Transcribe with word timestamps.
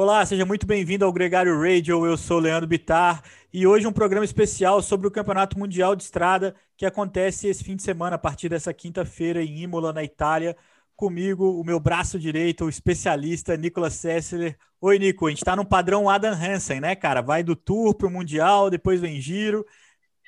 Olá, 0.00 0.24
seja 0.24 0.46
muito 0.46 0.64
bem-vindo 0.64 1.04
ao 1.04 1.12
Gregário 1.12 1.60
Radio. 1.60 2.06
Eu 2.06 2.16
sou 2.16 2.38
Leandro 2.38 2.68
Bitar 2.68 3.20
e 3.52 3.66
hoje 3.66 3.84
um 3.84 3.92
programa 3.92 4.24
especial 4.24 4.80
sobre 4.80 5.08
o 5.08 5.10
Campeonato 5.10 5.58
Mundial 5.58 5.96
de 5.96 6.04
Estrada 6.04 6.54
que 6.76 6.86
acontece 6.86 7.48
esse 7.48 7.64
fim 7.64 7.74
de 7.74 7.82
semana, 7.82 8.14
a 8.14 8.18
partir 8.18 8.48
dessa 8.48 8.72
quinta-feira 8.72 9.42
em 9.42 9.58
Imola, 9.58 9.92
na 9.92 10.04
Itália. 10.04 10.56
Comigo, 10.94 11.60
o 11.60 11.64
meu 11.64 11.80
braço 11.80 12.16
direito, 12.16 12.64
o 12.64 12.68
especialista 12.68 13.56
Nicolas 13.56 13.94
Sessler. 13.94 14.56
Oi, 14.80 15.00
Nico, 15.00 15.26
a 15.26 15.30
gente 15.30 15.38
está 15.38 15.56
no 15.56 15.64
padrão 15.64 16.08
Adam 16.08 16.32
Hansen, 16.32 16.80
né, 16.80 16.94
cara? 16.94 17.20
Vai 17.20 17.42
do 17.42 17.56
Tour 17.56 17.92
para 17.92 18.06
o 18.06 18.10
Mundial, 18.10 18.70
depois 18.70 19.00
vem 19.00 19.20
giro. 19.20 19.66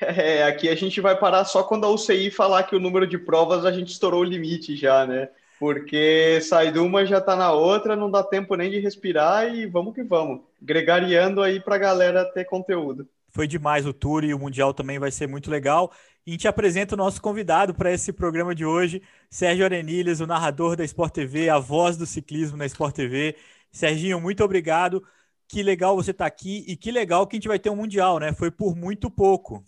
É, 0.00 0.43
aqui 0.43 0.68
a 0.68 0.75
gente 0.75 1.00
vai 1.00 1.16
parar 1.16 1.45
só 1.45 1.62
quando 1.62 1.84
a 1.84 1.91
UCI 1.91 2.32
falar 2.32 2.64
que 2.64 2.75
o 2.75 2.80
número 2.80 3.07
de 3.07 3.18
provas 3.18 3.64
a 3.64 3.71
gente 3.71 3.93
estourou 3.93 4.23
o 4.23 4.25
limite 4.25 4.75
já, 4.75 5.07
né? 5.07 5.29
Porque 5.61 6.40
sai 6.40 6.72
de 6.72 6.79
uma 6.79 7.04
já 7.04 7.20
tá 7.20 7.36
na 7.36 7.52
outra, 7.52 7.95
não 7.95 8.11
dá 8.11 8.24
tempo 8.24 8.56
nem 8.56 8.70
de 8.70 8.79
respirar 8.79 9.54
e 9.54 9.66
vamos 9.66 9.94
que 9.94 10.02
vamos. 10.02 10.40
Gregariando 10.61 11.43
aí 11.43 11.61
pra 11.61 11.76
galera 11.76 12.25
ter 12.25 12.46
conteúdo. 12.46 13.07
Foi 13.29 13.46
demais 13.46 13.85
o 13.85 13.93
tour 13.93 14.25
e 14.25 14.32
o 14.32 14.38
Mundial 14.38 14.72
também 14.72 14.99
vai 14.99 15.11
ser 15.11 15.26
muito 15.26 15.50
legal. 15.50 15.93
E 16.26 16.30
a 16.30 16.32
gente 16.32 16.49
apresenta 16.49 16.94
o 16.94 16.99
nosso 16.99 17.21
convidado 17.21 17.75
para 17.75 17.93
esse 17.93 18.11
programa 18.11 18.54
de 18.54 18.64
hoje, 18.64 19.02
Sérgio 19.29 19.66
Arenilhas, 19.66 20.21
o 20.21 20.26
narrador 20.26 20.76
da 20.76 20.85
Sport 20.85 21.12
TV, 21.12 21.50
a 21.50 21.58
voz 21.58 21.99
do 21.99 22.07
ciclismo 22.07 22.57
na 22.57 22.64
Sport 22.64 22.94
TV. 22.94 23.36
Serginho, 23.71 24.18
muito 24.18 24.43
obrigado. 24.43 25.04
Que 25.46 25.63
legal 25.63 25.94
você 25.94 26.13
estar 26.13 26.24
tá 26.24 26.29
aqui 26.29 26.64
e 26.66 26.74
que 26.74 26.90
legal 26.90 27.27
que 27.27 27.36
a 27.36 27.38
gente 27.38 27.49
vai 27.49 27.58
ter 27.58 27.68
um 27.68 27.77
Mundial, 27.77 28.18
né? 28.18 28.32
Foi 28.32 28.50
por 28.50 28.74
muito 28.74 29.11
pouco. 29.11 29.63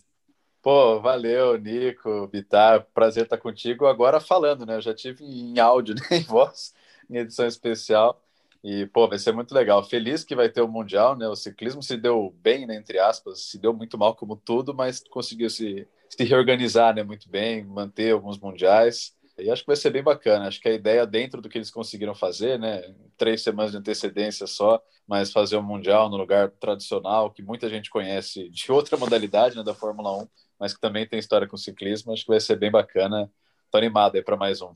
Pô, 0.63 0.99
valeu, 1.01 1.57
Nico, 1.59 2.27
Bitar, 2.27 2.85
prazer 2.93 3.25
estar 3.25 3.37
contigo. 3.37 3.85
Agora 3.85 4.19
falando, 4.21 4.65
né? 4.65 4.75
Eu 4.77 4.81
já 4.81 4.93
tive 4.95 5.23
em 5.25 5.59
áudio, 5.59 5.93
né? 6.09 6.17
em 6.19 6.23
voz, 6.23 6.73
em 7.09 7.17
edição 7.17 7.45
especial. 7.45 8.21
E, 8.63 8.85
pô, 8.87 9.07
vai 9.09 9.19
ser 9.19 9.33
muito 9.33 9.53
legal. 9.53 9.83
Feliz 9.83 10.23
que 10.23 10.35
vai 10.35 10.49
ter 10.49 10.61
o 10.61 10.67
Mundial, 10.69 11.17
né? 11.17 11.27
O 11.27 11.35
ciclismo 11.35 11.83
se 11.83 11.97
deu 11.97 12.33
bem, 12.41 12.65
né, 12.65 12.77
entre 12.77 12.97
aspas, 12.97 13.41
se 13.41 13.59
deu 13.59 13.73
muito 13.73 13.97
mal 13.97 14.15
como 14.15 14.37
tudo, 14.37 14.73
mas 14.73 15.01
conseguiu 15.09 15.49
se, 15.49 15.85
se 16.09 16.23
reorganizar, 16.23 16.95
né, 16.95 17.03
muito 17.03 17.29
bem, 17.29 17.65
manter 17.65 18.13
alguns 18.13 18.39
mundiais. 18.39 19.13
E 19.37 19.49
acho 19.49 19.63
que 19.63 19.67
vai 19.67 19.75
ser 19.75 19.89
bem 19.89 20.03
bacana. 20.03 20.47
Acho 20.47 20.59
que 20.59 20.69
a 20.69 20.73
ideia, 20.73 21.05
dentro 21.05 21.41
do 21.41 21.49
que 21.49 21.57
eles 21.57 21.71
conseguiram 21.71 22.13
fazer, 22.13 22.59
né, 22.59 22.83
três 23.17 23.41
semanas 23.41 23.71
de 23.71 23.77
antecedência 23.77 24.45
só, 24.45 24.81
mas 25.07 25.31
fazer 25.31 25.55
o 25.55 25.59
um 25.59 25.63
Mundial 25.63 26.09
no 26.09 26.17
lugar 26.17 26.51
tradicional, 26.51 27.31
que 27.31 27.41
muita 27.41 27.69
gente 27.69 27.89
conhece 27.89 28.49
de 28.51 28.71
outra 28.71 28.95
modalidade, 28.97 29.55
né, 29.55 29.63
da 29.63 29.73
Fórmula 29.73 30.23
1, 30.23 30.27
mas 30.59 30.73
que 30.73 30.79
também 30.79 31.07
tem 31.07 31.19
história 31.19 31.47
com 31.47 31.57
ciclismo. 31.57 32.13
Acho 32.13 32.23
que 32.23 32.31
vai 32.31 32.39
ser 32.39 32.55
bem 32.57 32.69
bacana. 32.71 33.29
Tô 33.71 33.77
animado 33.77 34.15
aí 34.15 34.21
para 34.21 34.37
mais 34.37 34.61
um. 34.61 34.71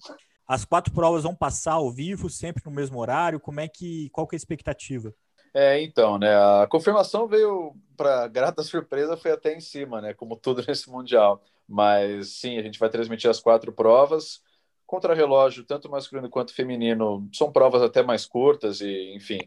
As 0.48 0.66
quatro 0.66 0.94
provas 0.94 1.24
vão 1.24 1.36
passar 1.36 1.74
ao 1.74 1.92
vivo, 1.92 2.30
sempre 2.30 2.64
no 2.66 2.72
mesmo 2.72 3.00
horário. 3.00 3.40
Como 3.40 3.60
é 3.60 3.68
que, 3.68 4.10
qual 4.10 4.26
que 4.26 4.36
é 4.36 4.38
a 4.38 4.42
expectativa? 4.42 5.14
É, 5.54 5.82
então, 5.82 6.18
né? 6.18 6.36
A 6.36 6.68
confirmação 6.68 7.28
veio 7.28 7.76
para 7.96 8.28
grata 8.28 8.64
surpresa, 8.64 9.18
foi 9.18 9.32
até 9.32 9.54
em 9.56 9.60
cima, 9.60 10.02
né? 10.02 10.14
Como 10.14 10.36
tudo 10.36 10.64
nesse 10.68 10.90
mundial. 10.90 11.44
Mas 11.68 12.40
sim, 12.40 12.58
a 12.58 12.62
gente 12.62 12.80
vai 12.80 12.90
transmitir 12.90 13.30
as 13.30 13.40
quatro 13.40 13.72
provas. 13.72 14.42
Contra-relógio, 14.88 15.66
tanto 15.66 15.90
masculino 15.90 16.30
quanto 16.30 16.54
feminino, 16.54 17.30
são 17.34 17.52
provas 17.52 17.84
até 17.84 18.02
mais 18.02 18.26
curtas 18.26 18.82
e, 18.82 19.14
enfim, 19.14 19.40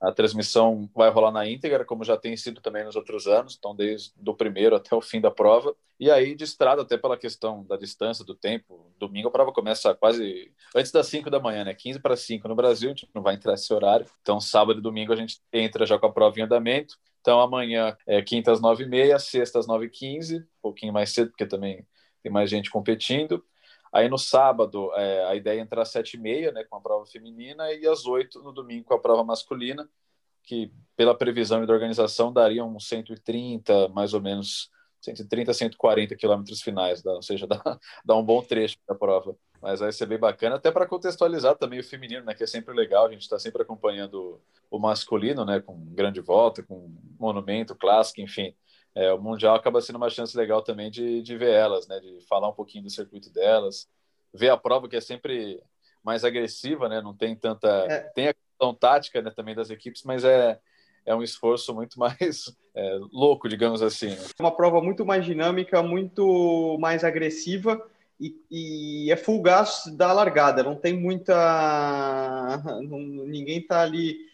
a 0.00 0.12
transmissão 0.12 0.88
vai 0.94 1.10
rolar 1.10 1.32
na 1.32 1.48
íntegra, 1.48 1.84
como 1.84 2.04
já 2.04 2.16
tem 2.16 2.36
sido 2.36 2.60
também 2.60 2.84
nos 2.84 2.94
outros 2.94 3.26
anos, 3.26 3.56
então 3.58 3.74
desde 3.74 4.12
o 4.26 4.34
primeiro 4.34 4.76
até 4.76 4.94
o 4.94 5.00
fim 5.00 5.20
da 5.20 5.30
prova. 5.30 5.74
E 5.98 6.10
aí 6.10 6.36
de 6.36 6.44
estrada, 6.44 6.82
até 6.82 6.96
pela 6.96 7.16
questão 7.16 7.64
da 7.64 7.76
distância, 7.76 8.24
do 8.24 8.34
tempo, 8.34 8.92
domingo 8.98 9.28
a 9.28 9.30
prova 9.30 9.52
começa 9.52 9.94
quase 9.94 10.52
antes 10.74 10.92
das 10.92 11.08
5 11.08 11.28
da 11.28 11.40
manhã, 11.40 11.64
né? 11.64 11.74
15 11.74 11.98
para 11.98 12.16
5 12.16 12.46
no 12.46 12.54
Brasil, 12.54 12.90
a 12.90 12.94
gente 12.94 13.08
não 13.12 13.22
vai 13.22 13.34
entrar 13.34 13.54
esse 13.54 13.72
horário. 13.72 14.06
Então 14.22 14.40
sábado 14.40 14.78
e 14.78 14.82
domingo 14.82 15.12
a 15.12 15.16
gente 15.16 15.40
entra 15.52 15.84
já 15.84 15.98
com 15.98 16.06
a 16.06 16.12
prova 16.12 16.38
em 16.38 16.42
andamento. 16.42 16.96
Então 17.20 17.40
amanhã 17.40 17.96
é 18.06 18.22
quinta 18.22 18.52
às 18.52 18.60
9h30, 18.60 19.18
sexta 19.18 19.58
às 19.58 19.66
9h15, 19.66 20.42
um 20.42 20.46
pouquinho 20.62 20.92
mais 20.92 21.10
cedo, 21.10 21.30
porque 21.30 21.46
também 21.46 21.84
tem 22.22 22.30
mais 22.30 22.48
gente 22.48 22.70
competindo. 22.70 23.44
Aí 23.92 24.08
no 24.08 24.18
sábado, 24.18 24.92
é, 24.94 25.24
a 25.26 25.34
ideia 25.34 25.60
é 25.60 25.62
entrar 25.62 25.82
às 25.82 25.88
sete 25.90 26.14
e 26.14 26.20
meia, 26.20 26.52
né, 26.52 26.64
com 26.64 26.76
a 26.76 26.80
prova 26.80 27.06
feminina, 27.06 27.72
e 27.72 27.86
às 27.86 28.06
oito 28.06 28.42
no 28.42 28.52
domingo 28.52 28.84
com 28.84 28.94
a 28.94 28.98
prova 28.98 29.24
masculina, 29.24 29.88
que 30.42 30.72
pela 30.96 31.16
previsão 31.16 31.64
da 31.64 31.72
organização 31.72 32.32
daria 32.32 32.64
uns 32.64 32.88
130, 32.88 33.88
mais 33.88 34.14
ou 34.14 34.20
menos, 34.20 34.70
130, 35.00 35.52
140 35.54 36.16
quilômetros 36.16 36.60
finais, 36.60 37.02
dá, 37.02 37.12
ou 37.12 37.22
seja, 37.22 37.46
dá, 37.48 37.78
dá 38.04 38.16
um 38.16 38.24
bom 38.24 38.42
trecho 38.42 38.76
da 38.86 38.94
prova. 38.94 39.36
Mas 39.60 39.80
vai 39.80 39.90
ser 39.90 40.06
bem 40.06 40.18
bacana, 40.18 40.56
até 40.56 40.70
para 40.70 40.86
contextualizar 40.86 41.56
também 41.56 41.80
o 41.80 41.84
feminino, 41.84 42.24
né, 42.24 42.34
que 42.34 42.44
é 42.44 42.46
sempre 42.46 42.74
legal, 42.74 43.06
a 43.06 43.10
gente 43.10 43.22
está 43.22 43.38
sempre 43.38 43.62
acompanhando 43.62 44.40
o 44.70 44.78
masculino, 44.78 45.44
né, 45.44 45.60
com 45.60 45.76
grande 45.94 46.20
volta, 46.20 46.62
com 46.62 46.94
monumento, 47.18 47.74
clássico, 47.74 48.20
enfim 48.20 48.54
é, 48.98 49.12
o 49.12 49.20
Mundial 49.20 49.54
acaba 49.54 49.80
sendo 49.80 49.94
uma 49.94 50.10
chance 50.10 50.36
legal 50.36 50.60
também 50.60 50.90
de, 50.90 51.22
de 51.22 51.36
ver 51.36 51.52
elas, 51.52 51.86
né? 51.86 52.00
De 52.00 52.20
falar 52.26 52.48
um 52.48 52.52
pouquinho 52.52 52.82
do 52.82 52.90
circuito 52.90 53.30
delas, 53.30 53.88
ver 54.34 54.48
a 54.48 54.56
prova 54.56 54.88
que 54.88 54.96
é 54.96 55.00
sempre 55.00 55.62
mais 56.02 56.24
agressiva, 56.24 56.88
né? 56.88 57.00
Não 57.00 57.14
tem 57.14 57.36
tanta... 57.36 57.68
É. 57.88 58.00
Tem 58.12 58.26
a 58.26 58.34
questão 58.34 58.74
tática 58.74 59.22
né, 59.22 59.30
também 59.30 59.54
das 59.54 59.70
equipes, 59.70 60.02
mas 60.02 60.24
é, 60.24 60.58
é 61.06 61.14
um 61.14 61.22
esforço 61.22 61.72
muito 61.72 61.96
mais 62.00 62.52
é, 62.74 62.98
louco, 63.12 63.48
digamos 63.48 63.82
assim. 63.82 64.08
Né? 64.08 64.26
Uma 64.40 64.50
prova 64.50 64.82
muito 64.82 65.06
mais 65.06 65.24
dinâmica, 65.24 65.80
muito 65.80 66.76
mais 66.80 67.04
agressiva 67.04 67.80
e, 68.20 68.34
e 68.50 69.12
é 69.12 69.16
full 69.16 69.40
gas 69.40 69.84
da 69.96 70.12
largada. 70.12 70.64
Não 70.64 70.74
tem 70.74 70.98
muita... 70.98 72.60
Não, 72.82 72.98
ninguém 72.98 73.64
tá 73.64 73.80
ali 73.80 74.26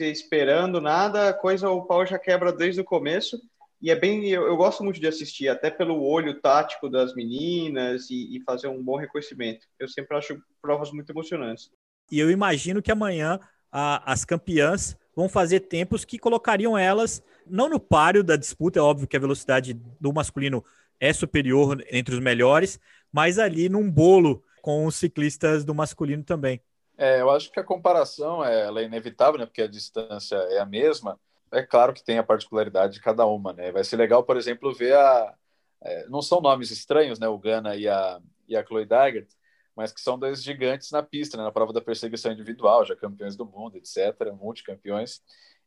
esperando 0.00 0.80
nada, 0.80 1.28
a 1.28 1.32
coisa 1.32 1.70
o 1.70 1.82
pau 1.82 2.04
já 2.04 2.18
quebra 2.18 2.52
desde 2.52 2.80
o 2.80 2.84
começo 2.84 3.40
e 3.80 3.90
é 3.90 3.96
bem, 3.96 4.28
eu, 4.28 4.46
eu, 4.46 4.56
gosto 4.56 4.82
muito 4.82 4.98
de 4.98 5.06
assistir, 5.06 5.48
até 5.48 5.70
pelo 5.70 6.02
olho 6.02 6.40
tático 6.40 6.88
das 6.88 7.14
meninas 7.14 8.10
e, 8.10 8.36
e, 8.36 8.42
fazer 8.42 8.66
um 8.66 8.82
bom 8.82 8.96
reconhecimento. 8.96 9.66
Eu 9.78 9.88
sempre 9.88 10.16
acho 10.16 10.40
provas 10.60 10.90
muito 10.90 11.10
emocionantes. 11.10 11.70
E 12.10 12.18
eu 12.18 12.30
imagino 12.30 12.82
que 12.82 12.90
amanhã 12.90 13.38
a, 13.70 14.12
as 14.12 14.24
campeãs 14.24 14.96
vão 15.14 15.28
fazer 15.28 15.60
tempos 15.60 16.04
que 16.04 16.18
colocariam 16.18 16.76
elas 16.76 17.22
não 17.46 17.68
no 17.68 17.78
páreo 17.78 18.24
da 18.24 18.36
disputa, 18.36 18.78
é 18.78 18.82
óbvio 18.82 19.06
que 19.06 19.16
a 19.16 19.20
velocidade 19.20 19.74
do 20.00 20.12
masculino 20.12 20.64
é 21.00 21.12
superior 21.12 21.82
entre 21.90 22.14
os 22.14 22.20
melhores, 22.20 22.80
mas 23.12 23.38
ali 23.38 23.68
num 23.68 23.90
bolo 23.90 24.44
com 24.60 24.86
os 24.86 24.96
ciclistas 24.96 25.64
do 25.64 25.74
masculino 25.74 26.24
também. 26.24 26.60
É, 26.96 27.20
eu 27.20 27.30
acho 27.30 27.50
que 27.52 27.60
a 27.60 27.64
comparação 27.64 28.44
é, 28.44 28.62
ela 28.62 28.80
é 28.80 28.84
inevitável, 28.84 29.38
né, 29.38 29.46
porque 29.46 29.62
a 29.62 29.68
distância 29.68 30.34
é 30.34 30.58
a 30.58 30.66
mesma, 30.66 31.18
é 31.52 31.62
claro 31.62 31.92
que 31.92 32.04
tem 32.04 32.18
a 32.18 32.22
particularidade 32.22 32.94
de 32.94 33.00
cada 33.00 33.26
uma, 33.26 33.52
né? 33.52 33.70
Vai 33.72 33.84
ser 33.84 33.96
legal, 33.96 34.22
por 34.24 34.36
exemplo, 34.36 34.74
ver 34.74 34.94
a. 34.94 35.34
É, 35.80 36.08
não 36.08 36.20
são 36.20 36.40
nomes 36.40 36.70
estranhos, 36.70 37.18
né? 37.18 37.28
O 37.28 37.38
Gana 37.38 37.76
e 37.76 37.88
a, 37.88 38.20
e 38.48 38.56
a 38.56 38.64
Chloe 38.64 38.84
Daggett, 38.84 39.28
mas 39.76 39.92
que 39.92 40.00
são 40.00 40.18
dois 40.18 40.42
gigantes 40.42 40.90
na 40.90 41.02
pista, 41.02 41.36
né? 41.36 41.44
na 41.44 41.52
prova 41.52 41.72
da 41.72 41.80
perseguição 41.80 42.32
individual, 42.32 42.84
já 42.84 42.96
campeões 42.96 43.36
do 43.36 43.46
mundo, 43.46 43.76
etc., 43.76 44.32
multicampeões, 44.32 45.20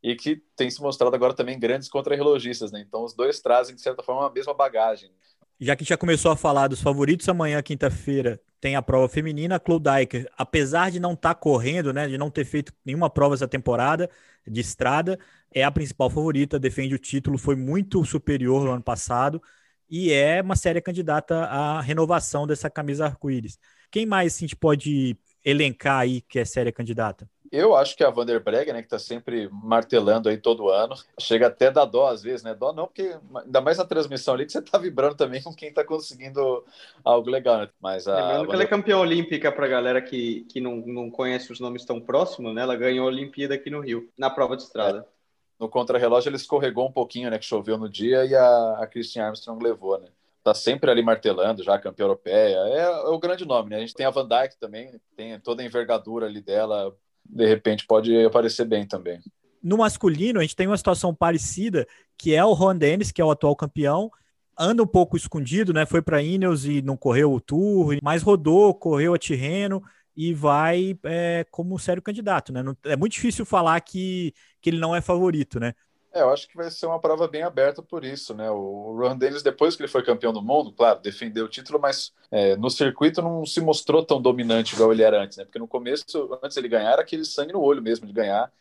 e 0.04 0.16
que 0.16 0.44
tem 0.56 0.70
se 0.70 0.82
mostrado 0.82 1.16
agora 1.16 1.34
também 1.34 1.58
grandes 1.58 1.88
contra-relogistas, 1.88 2.72
né? 2.72 2.84
Então 2.86 3.04
os 3.04 3.14
dois 3.14 3.40
trazem, 3.40 3.76
de 3.76 3.82
certa 3.82 4.04
forma, 4.04 4.28
a 4.28 4.32
mesma 4.32 4.54
bagagem. 4.54 5.12
Já 5.60 5.76
que 5.76 5.86
já 5.86 5.96
começou 5.96 6.32
a 6.32 6.36
falar 6.36 6.68
dos 6.68 6.82
favoritos, 6.82 7.30
amanhã, 7.30 7.62
quinta-feira, 7.62 8.42
tem 8.60 8.76
a 8.76 8.82
prova 8.82 9.08
feminina. 9.08 9.58
A 9.58 9.62
Chloe 9.64 9.80
Dyker, 9.80 10.28
apesar 10.38 10.90
de 10.90 11.00
não 11.00 11.14
estar 11.14 11.36
tá 11.36 11.40
correndo, 11.40 11.94
né, 11.94 12.08
de 12.08 12.18
não 12.18 12.32
ter 12.32 12.46
feito 12.46 12.74
nenhuma 12.84 13.10
prova 13.10 13.36
essa 13.36 13.48
temporada 13.48 14.10
de 14.46 14.60
estrada, 14.60 15.20
é 15.54 15.64
a 15.64 15.72
principal 15.72 16.10
favorita, 16.10 16.60
defende 16.60 16.96
o 16.96 17.00
título, 17.00 17.38
foi 17.38 17.56
muito 17.56 18.04
superior 18.06 18.64
no 18.64 18.72
ano 18.72 18.84
passado 18.84 19.42
e 19.90 20.12
é 20.12 20.42
uma 20.42 20.56
séria 20.56 20.82
candidata 20.82 21.36
à 21.46 21.82
renovação 21.82 22.48
dessa 22.48 22.70
camisa 22.70 23.06
arco-íris. 23.06 23.60
Quem 23.92 24.06
mais 24.06 24.34
assim, 24.34 24.46
a 24.46 24.48
gente 24.48 24.56
pode 24.56 25.18
elencar 25.44 26.00
aí 26.00 26.22
que 26.22 26.40
é 26.40 26.46
séria 26.46 26.72
candidata? 26.72 27.30
Eu 27.52 27.76
acho 27.76 27.98
que 27.98 28.04
a 28.04 28.10
Vanderbreg, 28.10 28.72
né, 28.72 28.80
que 28.80 28.86
está 28.86 28.98
sempre 28.98 29.50
martelando 29.52 30.30
aí 30.30 30.38
todo 30.38 30.70
ano, 30.70 30.96
chega 31.20 31.48
até 31.48 31.70
da 31.70 31.84
dó 31.84 32.08
às 32.08 32.24
vezes, 32.24 32.44
né? 32.44 32.56
Dó 32.56 32.72
não, 32.72 32.86
porque 32.86 33.14
ainda 33.44 33.60
mais 33.60 33.78
na 33.78 33.84
transmissão 33.84 34.34
ali 34.34 34.46
que 34.46 34.54
você 34.54 34.60
está 34.60 34.78
vibrando 34.78 35.16
também 35.16 35.44
com 35.44 35.54
quem 35.54 35.68
está 35.68 35.84
conseguindo 35.84 36.64
algo 37.04 37.30
legal, 37.30 37.58
né? 37.58 37.70
Mas 37.82 38.08
a 38.08 38.16
Lembrando 38.16 38.48
que 38.48 38.54
ela 38.54 38.64
é 38.64 38.68
campeã 38.68 38.98
olímpica 38.98 39.52
para 39.52 39.66
a 39.66 39.70
galera 39.70 40.02
que, 40.02 40.46
que 40.46 40.62
não, 40.62 40.78
não 40.78 41.12
conhece 41.12 41.52
os 41.52 41.60
nomes 41.60 41.84
tão 41.84 42.00
próximos, 42.00 42.56
né? 42.56 42.62
Ela 42.62 42.78
ganhou 42.78 43.06
a 43.06 43.12
Olimpíada 43.12 43.56
aqui 43.56 43.70
no 43.70 43.82
Rio, 43.82 44.10
na 44.18 44.30
prova 44.30 44.56
de 44.56 44.64
estrada. 44.64 45.00
É 45.00 45.21
no 45.62 45.70
contrarrelógio 45.70 46.28
ele 46.28 46.38
escorregou 46.38 46.88
um 46.88 46.92
pouquinho, 46.92 47.30
né? 47.30 47.38
Que 47.38 47.46
choveu 47.46 47.78
no 47.78 47.88
dia 47.88 48.26
e 48.26 48.34
a, 48.34 48.80
a 48.80 48.88
Christian 48.88 49.28
Armstrong 49.28 49.64
levou, 49.64 50.00
né? 50.00 50.08
Tá 50.44 50.56
sempre 50.56 50.90
ali 50.90 51.04
martelando, 51.04 51.64
já 51.64 51.78
campeã 51.78 52.06
europeia. 52.06 52.58
É, 52.58 52.78
é, 52.80 52.90
o 53.10 53.20
grande 53.20 53.46
nome, 53.46 53.70
né? 53.70 53.76
A 53.76 53.80
gente 53.80 53.94
tem 53.94 54.08
a 54.08 54.10
Van 54.10 54.28
Dyke 54.28 54.58
também, 54.60 55.00
tem 55.16 55.40
toda 55.40 55.62
a 55.62 55.66
envergadura 55.66 56.26
ali 56.26 56.42
dela. 56.42 56.92
De 57.24 57.46
repente 57.46 57.86
pode 57.86 58.26
aparecer 58.26 58.66
bem 58.66 58.88
também. 58.88 59.20
No 59.62 59.78
masculino, 59.78 60.40
a 60.40 60.42
gente 60.42 60.56
tem 60.56 60.66
uma 60.66 60.78
situação 60.78 61.14
parecida, 61.14 61.88
que 62.18 62.34
é 62.34 62.44
o 62.44 62.54
Ron 62.54 62.76
Dennis, 62.76 63.12
que 63.12 63.22
é 63.22 63.26
o 63.26 63.30
atual 63.30 63.56
campeão, 63.56 64.12
anda 64.58 64.82
um 64.82 64.88
pouco 64.88 65.16
escondido, 65.16 65.72
né? 65.74 65.86
Foi 65.86 66.02
para 66.02 66.24
Ineos 66.24 66.66
e 66.66 66.82
não 66.82 66.98
correu 66.98 67.32
o 67.32 67.40
Tour, 67.40 68.00
mas 68.02 68.24
rodou, 68.24 68.74
correu 68.74 69.14
a 69.14 69.20
Tirreno 69.20 69.84
e 70.22 70.36
vai 70.36 70.96
é, 71.04 71.44
como 71.50 71.80
sério 71.80 72.00
candidato, 72.00 72.54
né? 72.54 72.64
é 72.84 72.96
muito 72.96 73.14
difícil 73.14 73.44
falar 73.44 73.82
que, 73.82 74.36
que 74.62 74.70
ele 74.70 74.78
não 74.80 74.96
é 74.96 75.02
favorito, 75.02 75.60
né? 75.60 75.74
É, 76.14 76.22
eu 76.22 76.30
acho 76.30 76.48
que 76.48 76.56
vai 76.56 76.70
ser 76.70 76.86
uma 76.86 77.00
prova 77.00 77.28
bem 77.28 77.42
aberta 77.42 77.82
por 77.82 78.04
isso, 78.06 78.36
né? 78.36 78.52
O 78.52 78.96
Ron 79.00 79.18
Dennis, 79.18 79.42
depois 79.42 79.76
que 79.76 79.82
ele 79.82 79.92
foi 79.92 80.04
campeão 80.04 80.32
do 80.32 80.42
mundo, 80.42 80.72
claro, 80.74 81.00
defendeu 81.00 81.46
o 81.46 81.50
título, 81.50 81.80
mas 81.80 82.14
é, 82.30 82.56
no 82.56 82.70
circuito 82.70 83.20
não 83.20 83.46
se 83.48 83.60
mostrou 83.62 84.06
tão 84.06 84.22
dominante 84.22 84.76
igual 84.76 84.92
ele 84.92 85.02
era 85.02 85.24
antes, 85.24 85.38
né? 85.38 85.46
Porque 85.46 85.58
no 85.58 85.68
começo, 85.68 86.06
antes 86.44 86.56
ele 86.56 86.68
ganhar, 86.68 86.92
era 86.92 87.02
aquele 87.02 87.26
sangue 87.26 87.54
no 87.54 87.62
olho 87.62 87.82
mesmo 87.82 88.06
de 88.06 88.14
ganhar. 88.14 88.52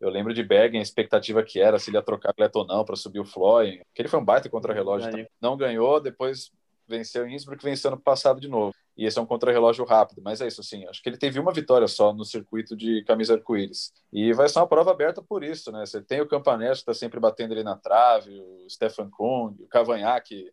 Eu 0.00 0.10
lembro 0.10 0.32
de 0.32 0.44
Bergen, 0.44 0.78
a 0.78 0.82
expectativa 0.82 1.42
que 1.42 1.58
era 1.58 1.80
se 1.80 1.90
ele 1.90 1.96
ia 1.96 2.02
trocar 2.02 2.30
atleta 2.30 2.60
ou 2.60 2.66
não 2.66 2.84
para 2.84 2.94
subir 2.94 3.18
o 3.18 3.24
Floyd, 3.24 3.80
que 3.92 4.02
ele 4.02 4.08
foi 4.08 4.20
um 4.20 4.24
baita 4.24 4.48
contra-relógio. 4.48 5.10
Não 5.40 5.56
ganhou, 5.56 6.00
depois 6.00 6.52
venceu 6.86 7.26
em 7.26 7.34
Innsbruck, 7.34 7.64
venceu 7.64 7.90
no 7.90 7.98
passado 7.98 8.40
de 8.40 8.46
novo. 8.46 8.72
E 8.98 9.06
esse 9.06 9.16
é 9.16 9.22
um 9.22 9.26
contra-relógio 9.26 9.84
rápido, 9.84 10.20
mas 10.20 10.40
é 10.40 10.48
isso, 10.48 10.60
assim, 10.60 10.84
acho 10.88 11.00
que 11.00 11.08
ele 11.08 11.16
teve 11.16 11.38
uma 11.38 11.52
vitória 11.52 11.86
só 11.86 12.12
no 12.12 12.24
circuito 12.24 12.76
de 12.76 13.04
camisa 13.04 13.34
arco-íris. 13.34 13.92
E 14.12 14.32
vai 14.32 14.48
ser 14.48 14.58
uma 14.58 14.66
prova 14.66 14.90
aberta 14.90 15.22
por 15.22 15.44
isso, 15.44 15.70
né? 15.70 15.86
Você 15.86 16.02
tem 16.02 16.20
o 16.20 16.26
Campanese 16.26 16.80
que 16.82 16.90
está 16.90 16.94
sempre 16.94 17.20
batendo 17.20 17.52
ali 17.52 17.62
na 17.62 17.76
trave, 17.76 18.40
o 18.40 18.68
Stefan 18.68 19.08
Kung, 19.08 19.54
o 19.62 19.68
Cavagnac, 19.68 20.28
que 20.28 20.52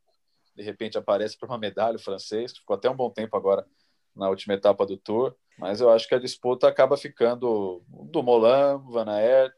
de 0.55 0.61
repente 0.61 0.95
aparece 0.95 1.35
para 1.35 1.49
uma 1.49 1.57
medalha, 1.57 1.95
o 1.95 1.99
francês, 1.99 2.53
que 2.53 2.59
ficou 2.59 2.75
até 2.75 2.87
um 2.87 2.95
bom 2.95 3.09
tempo 3.09 3.35
agora 3.35 3.65
na 4.15 4.29
última 4.29 4.53
etapa 4.53 4.85
do 4.85 4.95
Tour. 4.95 5.35
Mas 5.57 5.81
eu 5.81 5.89
acho 5.89 6.07
que 6.07 6.13
a 6.13 6.19
disputa 6.19 6.67
acaba 6.67 6.95
ficando 6.95 7.81
do 7.87 8.21
Molan, 8.21 8.77
Van 8.77 9.09
Aert, 9.09 9.55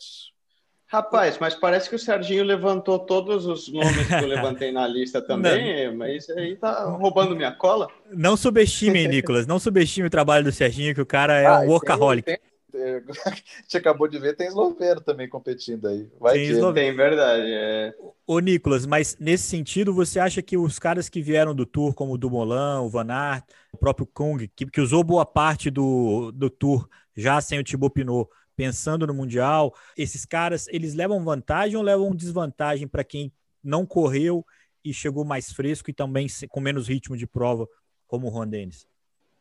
Rapaz, 0.90 1.38
mas 1.38 1.54
parece 1.54 1.90
que 1.90 1.96
o 1.98 2.00
Serginho 2.00 2.46
levantou 2.46 2.98
todos 2.98 3.46
os 3.46 3.68
nomes 3.68 4.08
que 4.08 4.14
eu 4.14 4.28
levantei 4.28 4.72
na 4.72 4.88
lista 4.88 5.22
também, 5.22 5.90
não. 5.92 5.98
mas 5.98 6.30
aí 6.30 6.56
tá 6.56 6.86
roubando 6.86 7.36
minha 7.36 7.52
cola. 7.52 7.90
Não 8.10 8.38
subestime, 8.38 9.06
Nicolas, 9.06 9.46
não 9.46 9.60
subestime 9.60 10.08
o 10.08 10.12
trabalho 10.12 10.46
do 10.46 10.52
Serginho, 10.52 10.96
que 10.96 11.02
o 11.02 11.06
cara 11.06 11.38
é 11.38 11.46
ah, 11.46 11.60
um 11.60 11.68
workaholic. 11.68 12.26
Tem, 12.26 12.40
tem, 12.72 12.82
a 13.26 13.30
gente 13.64 13.78
acabou 13.78 14.08
de 14.08 14.18
ver, 14.18 14.38
tem 14.38 14.48
esloveno 14.48 15.02
também 15.02 15.28
competindo 15.28 15.90
aí. 15.90 16.10
Vai 16.18 16.36
tem 16.36 16.44
esloveno. 16.44 16.74
Tem, 16.74 16.96
verdade. 16.96 17.52
É. 17.52 17.94
Ô, 18.26 18.40
Nicolas, 18.40 18.86
mas 18.86 19.18
nesse 19.20 19.44
sentido, 19.44 19.94
você 19.94 20.22
acha 20.22 20.42
que 20.42 20.56
os 20.56 20.80
caras 20.80 21.10
que 21.10 21.22
vieram 21.22 21.54
do 21.54 21.66
Tour, 21.66 21.94
como 21.94 22.14
o 22.14 22.18
Dumoulin, 22.18 22.86
o 22.86 22.90
Van 22.90 23.12
Aert, 23.12 23.44
o 23.74 23.78
próprio 23.78 24.08
Kung, 24.08 24.38
que, 24.56 24.66
que 24.66 24.80
usou 24.80 25.04
boa 25.04 25.26
parte 25.26 25.70
do, 25.70 26.32
do 26.32 26.50
Tour 26.50 26.88
já 27.14 27.42
sem 27.42 27.60
o 27.60 27.64
Thibaut 27.64 27.94
Pinot, 27.94 28.30
pensando 28.58 29.06
no 29.06 29.14
Mundial, 29.14 29.74
esses 29.96 30.26
caras, 30.26 30.68
eles 30.70 30.96
levam 30.96 31.24
vantagem 31.24 31.78
ou 31.78 31.84
levam 31.84 32.16
desvantagem 32.16 32.88
para 32.88 33.04
quem 33.04 33.32
não 33.64 33.86
correu 33.86 34.44
e 34.84 34.92
chegou 34.92 35.24
mais 35.24 35.54
fresco 35.54 35.92
e 35.92 35.94
também 35.94 36.26
com 36.50 36.60
menos 36.60 36.88
ritmo 36.88 37.16
de 37.16 37.28
prova, 37.28 37.68
como 38.08 38.28
o 38.28 38.32
Juan 38.32 38.48
Dennis? 38.48 38.88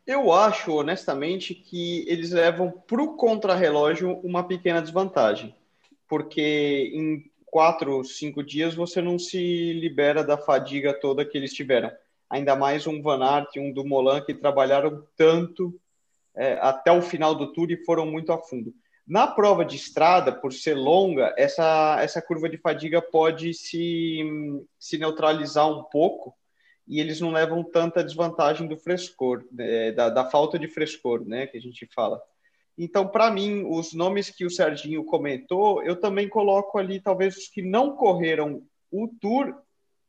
Eu 0.07 0.31
acho, 0.31 0.73
honestamente, 0.73 1.55
que 1.55 2.05
eles 2.07 2.31
levam 2.31 2.71
para 2.71 3.03
o 3.03 3.17
contrarrelógio 3.17 4.21
uma 4.23 4.45
pequena 4.45 4.83
desvantagem, 4.83 5.55
porque 6.07 6.93
em 6.95 7.25
quatro, 7.47 8.05
cinco 8.05 8.43
dias 8.43 8.75
você 8.75 9.01
não 9.01 9.19
se 9.19 9.73
libera 9.73 10.23
da 10.23 10.37
fadiga 10.37 10.93
toda 10.93 11.25
que 11.25 11.39
eles 11.39 11.55
tiveram. 11.55 11.91
Ainda 12.29 12.55
mais 12.55 12.87
um 12.87 13.01
Van 13.01 13.25
Aert 13.25 13.57
e 13.57 13.61
um 13.61 13.73
Dumoulin 13.73 14.21
que 14.21 14.35
trabalharam 14.35 15.05
tanto 15.17 15.75
é, 16.35 16.55
até 16.61 16.93
o 16.93 17.01
final 17.01 17.35
do 17.35 17.53
tour 17.53 17.71
e 17.71 17.85
foram 17.85 18.05
muito 18.05 18.31
a 18.31 18.39
fundo. 18.39 18.75
Na 19.07 19.27
prova 19.27 19.65
de 19.65 19.77
estrada, 19.77 20.33
por 20.33 20.53
ser 20.53 20.75
longa, 20.75 21.33
essa, 21.39 21.99
essa 22.01 22.21
curva 22.21 22.49
de 22.49 22.59
fadiga 22.59 23.01
pode 23.01 23.55
se, 23.55 24.19
se 24.79 24.99
neutralizar 24.99 25.69
um 25.71 25.85
pouco 25.85 26.35
e 26.89 27.01
eles 27.01 27.21
não 27.21 27.31
levam 27.31 27.63
tanta 27.65 28.03
desvantagem 28.03 28.67
do 28.67 28.77
frescor, 28.77 29.45
né, 29.53 29.93
da, 29.93 30.09
da 30.09 30.25
falta 30.29 30.59
de 30.59 30.69
frescor, 30.69 31.27
né, 31.27 31.47
que 31.47 31.57
a 31.57 31.61
gente 31.61 31.87
fala. 31.95 32.21
Então, 32.79 33.09
para 33.09 33.31
mim, 33.31 33.65
os 33.65 33.93
nomes 33.93 34.29
que 34.29 34.45
o 34.45 34.51
Serginho 34.51 35.05
comentou, 35.05 35.83
eu 35.83 35.97
também 35.97 36.29
coloco 36.29 36.79
ali, 36.79 37.01
talvez, 37.01 37.37
os 37.37 37.49
que 37.49 37.63
não 37.63 37.97
correram 37.97 38.63
o 38.91 39.09
Tour 39.21 39.55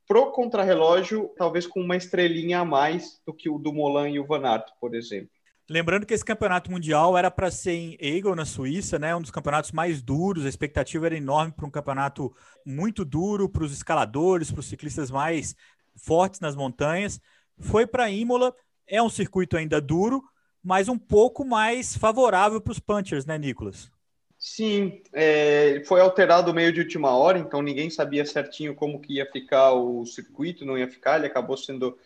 pro 0.07 0.31
contrarrelógio, 0.31 1.33
talvez 1.37 1.65
com 1.65 1.81
uma 1.81 1.95
estrelinha 1.95 2.59
a 2.59 2.65
mais 2.65 3.21
do 3.25 3.33
que 3.33 3.49
o 3.49 3.57
do 3.57 3.73
Molan 3.73 4.09
e 4.09 4.19
o 4.19 4.25
Van 4.25 4.45
Aert, 4.45 4.67
por 4.79 4.95
exemplo. 4.95 5.36
Lembrando 5.69 6.05
que 6.05 6.13
esse 6.13 6.23
campeonato 6.23 6.71
mundial 6.71 7.17
era 7.17 7.29
para 7.29 7.51
ser 7.51 7.73
em 7.73 7.97
Eagle, 7.99 8.35
na 8.35 8.45
Suíça, 8.45 8.97
né? 8.97 9.13
Um 9.13 9.21
dos 9.21 9.31
campeonatos 9.31 9.73
mais 9.73 10.01
duros. 10.01 10.45
A 10.45 10.49
expectativa 10.49 11.05
era 11.05 11.17
enorme 11.17 11.51
para 11.51 11.65
um 11.65 11.71
campeonato 11.71 12.33
muito 12.65 13.03
duro 13.03 13.49
para 13.49 13.63
os 13.63 13.73
escaladores, 13.73 14.49
para 14.49 14.61
os 14.61 14.67
ciclistas 14.67 15.11
mais 15.11 15.55
fortes 15.95 16.39
nas 16.39 16.55
montanhas. 16.55 17.19
Foi 17.59 17.85
para 17.85 18.09
Imola. 18.09 18.55
É 18.87 19.03
um 19.03 19.09
circuito 19.09 19.57
ainda 19.57 19.81
duro, 19.81 20.23
mas 20.63 20.87
um 20.87 20.97
pouco 20.97 21.43
mais 21.43 21.97
favorável 21.97 22.61
para 22.61 22.71
os 22.71 22.79
punchers, 22.79 23.25
né, 23.25 23.37
Nicolas? 23.37 23.91
Sim, 24.39 25.01
é, 25.11 25.83
foi 25.85 25.99
alterado 25.99 26.53
meio 26.53 26.71
de 26.71 26.79
última 26.79 27.09
hora, 27.11 27.39
então 27.39 27.61
ninguém 27.61 27.89
sabia 27.89 28.23
certinho 28.23 28.75
como 28.75 29.01
que 29.01 29.15
ia 29.15 29.25
ficar 29.29 29.73
o 29.73 30.05
circuito, 30.05 30.63
não 30.63 30.77
ia 30.77 30.87
ficar. 30.87 31.17
Ele 31.17 31.27
acabou 31.27 31.57
sendo 31.57 31.97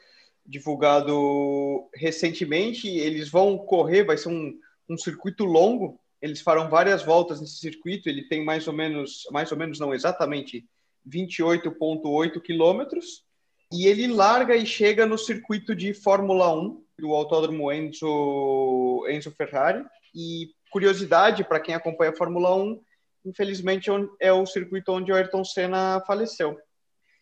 divulgado 0.46 1.90
recentemente. 1.96 2.88
Eles 2.88 3.30
vão 3.30 3.58
correr, 3.58 4.04
vai 4.04 4.18
ser 4.18 4.30
um, 4.30 4.54
um 4.90 4.98
circuito 4.98 5.46
longo. 5.46 6.00
Eles 6.22 6.42
farão 6.42 6.70
várias 6.70 7.04
voltas 7.04 7.42
nesse 7.42 7.58
circuito. 7.58 8.10
Ele 8.10 8.28
tem 8.28 8.44
mais 8.44 8.68
ou 8.68 8.74
menos, 8.74 9.24
mais 9.32 9.52
ou 9.52 9.58
menos 9.58 9.80
não 9.80 9.94
exatamente, 9.94 10.66
28,8 11.08 12.42
quilômetros. 12.42 13.24
E 13.72 13.88
ele 13.88 14.08
larga 14.08 14.56
e 14.56 14.66
chega 14.66 15.06
no 15.06 15.18
circuito 15.18 15.74
de 15.74 15.94
Fórmula 15.94 16.54
1 16.54 16.84
do 17.00 17.14
Autódromo 17.14 17.72
Enzo, 17.72 19.06
Enzo 19.10 19.32
Ferrari. 19.32 19.84
E 20.14 20.52
curiosidade 20.70 21.44
para 21.44 21.60
quem 21.60 21.74
acompanha 21.74 22.12
a 22.12 22.16
Fórmula 22.16 22.56
1, 22.56 22.82
infelizmente 23.26 23.90
é 24.20 24.32
o 24.32 24.46
circuito 24.46 24.92
onde 24.92 25.12
o 25.12 25.16
Ayrton 25.16 25.44
Senna 25.44 26.02
faleceu. 26.06 26.58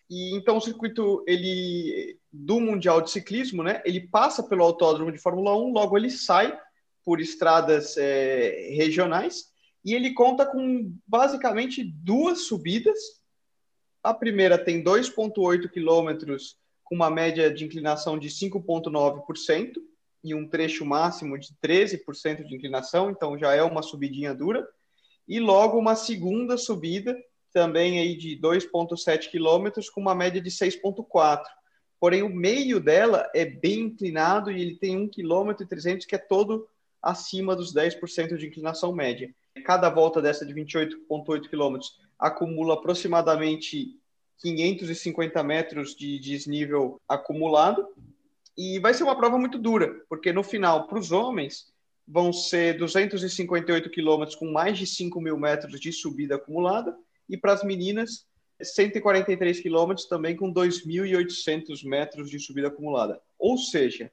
E 0.10 0.36
então 0.36 0.57
o 0.57 0.62
circuito 0.62 1.24
ele 1.27 2.19
do 2.31 2.60
Mundial 2.60 3.02
de 3.02 3.12
Ciclismo, 3.12 3.64
né? 3.64 3.81
Ele 3.86 4.08
passa 4.08 4.44
pelo 4.44 4.64
Autódromo 4.64 5.12
de 5.12 5.18
Fórmula 5.18 5.56
1, 5.58 5.72
logo 5.72 5.98
ele 5.98 6.10
sai 6.10 6.58
por 7.04 7.20
estradas 7.20 7.98
é, 7.98 8.70
regionais 8.76 9.46
e 9.84 9.94
ele 9.94 10.14
conta 10.14 10.46
com 10.46 10.94
basicamente 11.08 11.84
duas 11.84 12.42
subidas. 12.42 12.98
A 14.04 14.14
primeira 14.14 14.58
tem 14.58 14.84
2,8 14.84 15.70
quilômetros 15.70 16.58
com 16.84 16.96
uma 16.96 17.10
média 17.10 17.52
de 17.54 17.66
inclinação 17.66 18.18
de 18.18 18.30
5,9% 18.30 19.74
e 20.24 20.36
um 20.36 20.48
trecho 20.48 20.86
máximo 20.86 21.38
de 21.38 21.50
13% 21.64 22.46
de 22.46 22.56
inclinação, 22.56 23.10
então 23.10 23.38
já 23.38 23.54
é 23.54 23.64
uma 23.64 23.81
subidinha 23.81 24.34
dura. 24.34 24.68
E 25.28 25.40
logo 25.40 25.78
uma 25.78 25.96
segunda 25.96 26.58
subida 26.58 27.18
também 27.54 28.00
aí 28.00 28.16
de 28.16 28.40
2,7 28.40 29.30
quilômetros 29.30 29.90
com 29.90 30.02
uma 30.02 30.16
média 30.16 30.42
de 30.42 30.50
6,4. 30.50 31.44
Porém, 31.99 32.23
o 32.23 32.29
meio 32.29 32.79
dela 32.79 33.29
é 33.35 33.45
bem 33.45 33.81
inclinado 33.81 34.51
e 34.51 34.61
ele 34.61 34.75
tem 34.75 34.97
1,3 34.97 35.09
km 35.09 36.06
que 36.07 36.15
é 36.15 36.18
todo 36.18 36.68
acima 37.01 37.56
dos 37.56 37.73
10% 37.73 38.37
de 38.37 38.47
inclinação 38.47 38.94
média. 38.94 39.33
Cada 39.65 39.89
volta 39.89 40.21
dessa 40.21 40.45
de 40.45 40.53
28,8 40.53 41.49
km 41.49 41.79
acumula 42.18 42.75
aproximadamente 42.75 43.97
550 44.39 45.44
metros 45.44 45.95
de 45.95 46.19
desnível 46.19 47.01
acumulado. 47.07 47.87
E 48.57 48.79
vai 48.79 48.94
ser 48.94 49.03
uma 49.03 49.15
prova 49.15 49.37
muito 49.37 49.57
dura, 49.57 50.01
porque 50.09 50.33
no 50.33 50.44
final, 50.44 50.87
para 50.87 50.99
os 50.99 51.11
homens, 51.11 51.68
vão 52.07 52.33
ser 52.33 52.77
258 52.77 53.89
quilômetros 53.89 54.35
com 54.35 54.51
mais 54.51 54.77
de 54.77 54.87
5 54.87 55.21
mil 55.21 55.37
metros 55.37 55.79
de 55.79 55.91
subida 55.91 56.35
acumulada 56.35 56.97
e 57.29 57.37
para 57.37 57.53
as 57.53 57.63
meninas 57.63 58.25
143 58.61 59.59
quilômetros 59.59 60.07
também 60.07 60.35
com 60.35 60.54
2.800 60.54 61.83
metros 61.85 62.30
de 62.30 62.39
subida 62.39 62.68
acumulada. 62.68 63.21
Ou 63.37 63.57
seja, 63.57 64.11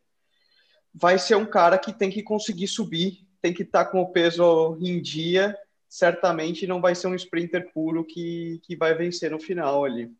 vai 0.94 1.18
ser 1.18 1.36
um 1.36 1.46
cara 1.46 1.78
que 1.78 1.92
tem 1.92 2.10
que 2.10 2.22
conseguir 2.22 2.68
subir, 2.68 3.26
tem 3.42 3.52
que 3.52 3.62
estar 3.62 3.84
tá 3.84 3.90
com 3.90 4.00
o 4.00 4.12
peso 4.12 4.78
em 4.80 5.00
dia, 5.00 5.56
certamente 5.88 6.66
não 6.66 6.80
vai 6.80 6.94
ser 6.94 7.08
um 7.08 7.14
sprinter 7.14 7.72
puro 7.72 8.04
que, 8.04 8.60
que 8.64 8.76
vai 8.76 8.94
vencer 8.94 9.30
no 9.30 9.38
final 9.38 9.84
ali. 9.84 10.10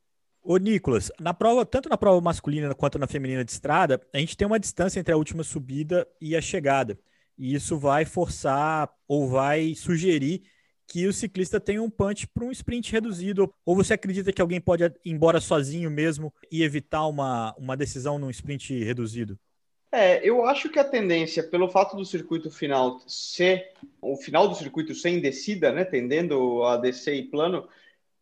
Ô, 0.42 0.58
Nicolas, 0.58 1.10
na 1.18 1.34
prova, 1.34 1.66
tanto 1.66 1.88
na 1.88 1.98
prova 1.98 2.20
masculina 2.20 2.72
quanto 2.74 2.98
na 2.98 3.08
feminina 3.08 3.44
de 3.44 3.50
estrada, 3.50 4.00
a 4.12 4.18
gente 4.18 4.36
tem 4.36 4.46
uma 4.46 4.60
distância 4.60 5.00
entre 5.00 5.12
a 5.12 5.16
última 5.16 5.42
subida 5.42 6.06
e 6.20 6.36
a 6.36 6.40
chegada. 6.40 6.98
E 7.36 7.54
isso 7.54 7.76
vai 7.76 8.04
forçar 8.04 8.88
ou 9.08 9.28
vai 9.28 9.74
sugerir 9.74 10.44
que 10.86 11.06
o 11.06 11.12
ciclista 11.12 11.58
tem 11.58 11.78
um 11.78 11.90
punch 11.90 12.26
para 12.26 12.44
um 12.44 12.50
sprint 12.50 12.92
reduzido? 12.92 13.52
Ou 13.64 13.74
você 13.74 13.94
acredita 13.94 14.32
que 14.32 14.40
alguém 14.40 14.60
pode 14.60 14.84
ir 14.84 14.92
embora 15.04 15.40
sozinho 15.40 15.90
mesmo 15.90 16.32
e 16.50 16.62
evitar 16.62 17.06
uma, 17.06 17.54
uma 17.58 17.76
decisão 17.76 18.18
num 18.18 18.30
sprint 18.30 18.82
reduzido? 18.82 19.38
É, 19.92 20.26
eu 20.28 20.44
acho 20.44 20.68
que 20.68 20.78
a 20.78 20.84
tendência, 20.84 21.42
pelo 21.42 21.68
fato 21.68 21.96
do 21.96 22.04
circuito 22.04 22.50
final 22.50 23.00
ser 23.06 23.72
o 24.00 24.16
final 24.16 24.48
do 24.48 24.54
circuito 24.54 24.94
sem 24.94 25.20
descida, 25.20 25.72
né, 25.72 25.84
tendendo 25.84 26.62
a 26.64 26.76
descer 26.76 27.14
e 27.14 27.22
plano, 27.22 27.68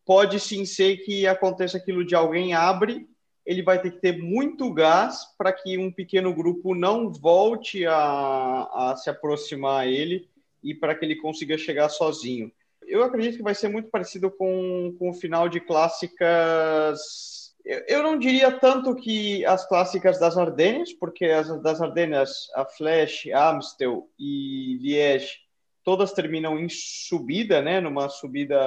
pode 0.05 0.39
sim 0.39 0.65
ser 0.65 0.97
que 0.97 1.27
aconteça 1.27 1.77
aquilo 1.77 2.05
de 2.05 2.15
alguém 2.15 2.53
abre 2.53 3.07
ele 3.45 3.61
vai 3.61 3.79
ter 3.79 3.91
que 3.91 3.99
ter 3.99 4.17
muito 4.17 4.73
gás 4.73 5.25
para 5.37 5.53
que 5.53 5.77
um 5.77 5.91
pequeno 5.91 6.33
grupo 6.33 6.73
não 6.73 7.11
volte 7.11 7.85
a, 7.85 8.69
a 8.73 8.95
se 8.97 9.09
aproximar 9.09 9.81
a 9.81 9.87
ele 9.87 10.27
e 10.65 10.73
para 10.73 10.95
que 10.95 11.05
ele 11.05 11.15
consiga 11.15 11.57
chegar 11.57 11.87
sozinho. 11.89 12.51
Eu 12.81 13.03
acredito 13.03 13.37
que 13.37 13.43
vai 13.43 13.53
ser 13.53 13.69
muito 13.69 13.89
parecido 13.89 14.31
com, 14.31 14.95
com 14.97 15.11
o 15.11 15.13
final 15.13 15.47
de 15.47 15.59
clássicas. 15.59 17.53
Eu 17.87 18.03
não 18.03 18.17
diria 18.17 18.51
tanto 18.51 18.95
que 18.95 19.45
as 19.45 19.67
clássicas 19.67 20.19
das 20.19 20.37
Ardennes, 20.37 20.91
porque 20.93 21.25
as 21.25 21.61
das 21.61 21.81
Ardennes, 21.81 22.49
a 22.55 22.65
Flash, 22.65 23.27
Amstel 23.33 24.09
e 24.19 24.77
Liège, 24.81 25.39
todas 25.83 26.13
terminam 26.13 26.59
em 26.59 26.67
subida, 26.69 27.61
né, 27.61 27.79
numa 27.79 28.09
subida 28.09 28.59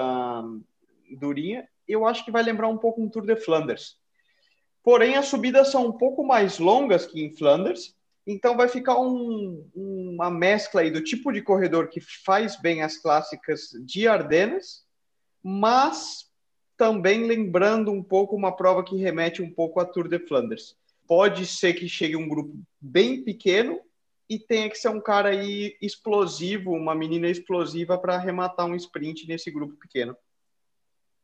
durinha. 1.16 1.68
Eu 1.86 2.06
acho 2.06 2.24
que 2.24 2.30
vai 2.30 2.42
lembrar 2.42 2.68
um 2.68 2.78
pouco 2.78 3.02
um 3.02 3.08
Tour 3.08 3.24
de 3.24 3.36
Flanders. 3.36 3.96
Porém, 4.82 5.16
as 5.16 5.26
subidas 5.26 5.68
são 5.68 5.86
um 5.86 5.92
pouco 5.92 6.24
mais 6.24 6.58
longas 6.58 7.06
que 7.06 7.22
em 7.22 7.36
Flanders, 7.36 7.94
então 8.30 8.58
vai 8.58 8.68
ficar 8.68 9.00
um, 9.00 9.66
uma 9.74 10.30
mescla 10.30 10.82
aí 10.82 10.90
do 10.90 11.02
tipo 11.02 11.32
de 11.32 11.40
corredor 11.40 11.88
que 11.88 11.98
faz 11.98 12.60
bem 12.60 12.82
as 12.82 12.98
clássicas 12.98 13.70
de 13.86 14.06
Ardenas, 14.06 14.84
mas 15.42 16.26
também 16.76 17.26
lembrando 17.26 17.90
um 17.90 18.02
pouco 18.02 18.36
uma 18.36 18.54
prova 18.54 18.84
que 18.84 18.96
remete 18.96 19.40
um 19.40 19.50
pouco 19.50 19.80
a 19.80 19.84
Tour 19.86 20.08
de 20.08 20.18
Flanders. 20.18 20.76
Pode 21.06 21.46
ser 21.46 21.72
que 21.72 21.88
chegue 21.88 22.16
um 22.16 22.28
grupo 22.28 22.54
bem 22.78 23.24
pequeno 23.24 23.80
e 24.28 24.38
tenha 24.38 24.68
que 24.68 24.76
ser 24.76 24.90
um 24.90 25.00
cara 25.00 25.30
aí 25.30 25.78
explosivo, 25.80 26.72
uma 26.72 26.94
menina 26.94 27.30
explosiva 27.30 27.96
para 27.96 28.16
arrematar 28.16 28.66
um 28.66 28.76
sprint 28.76 29.26
nesse 29.26 29.50
grupo 29.50 29.74
pequeno. 29.76 30.14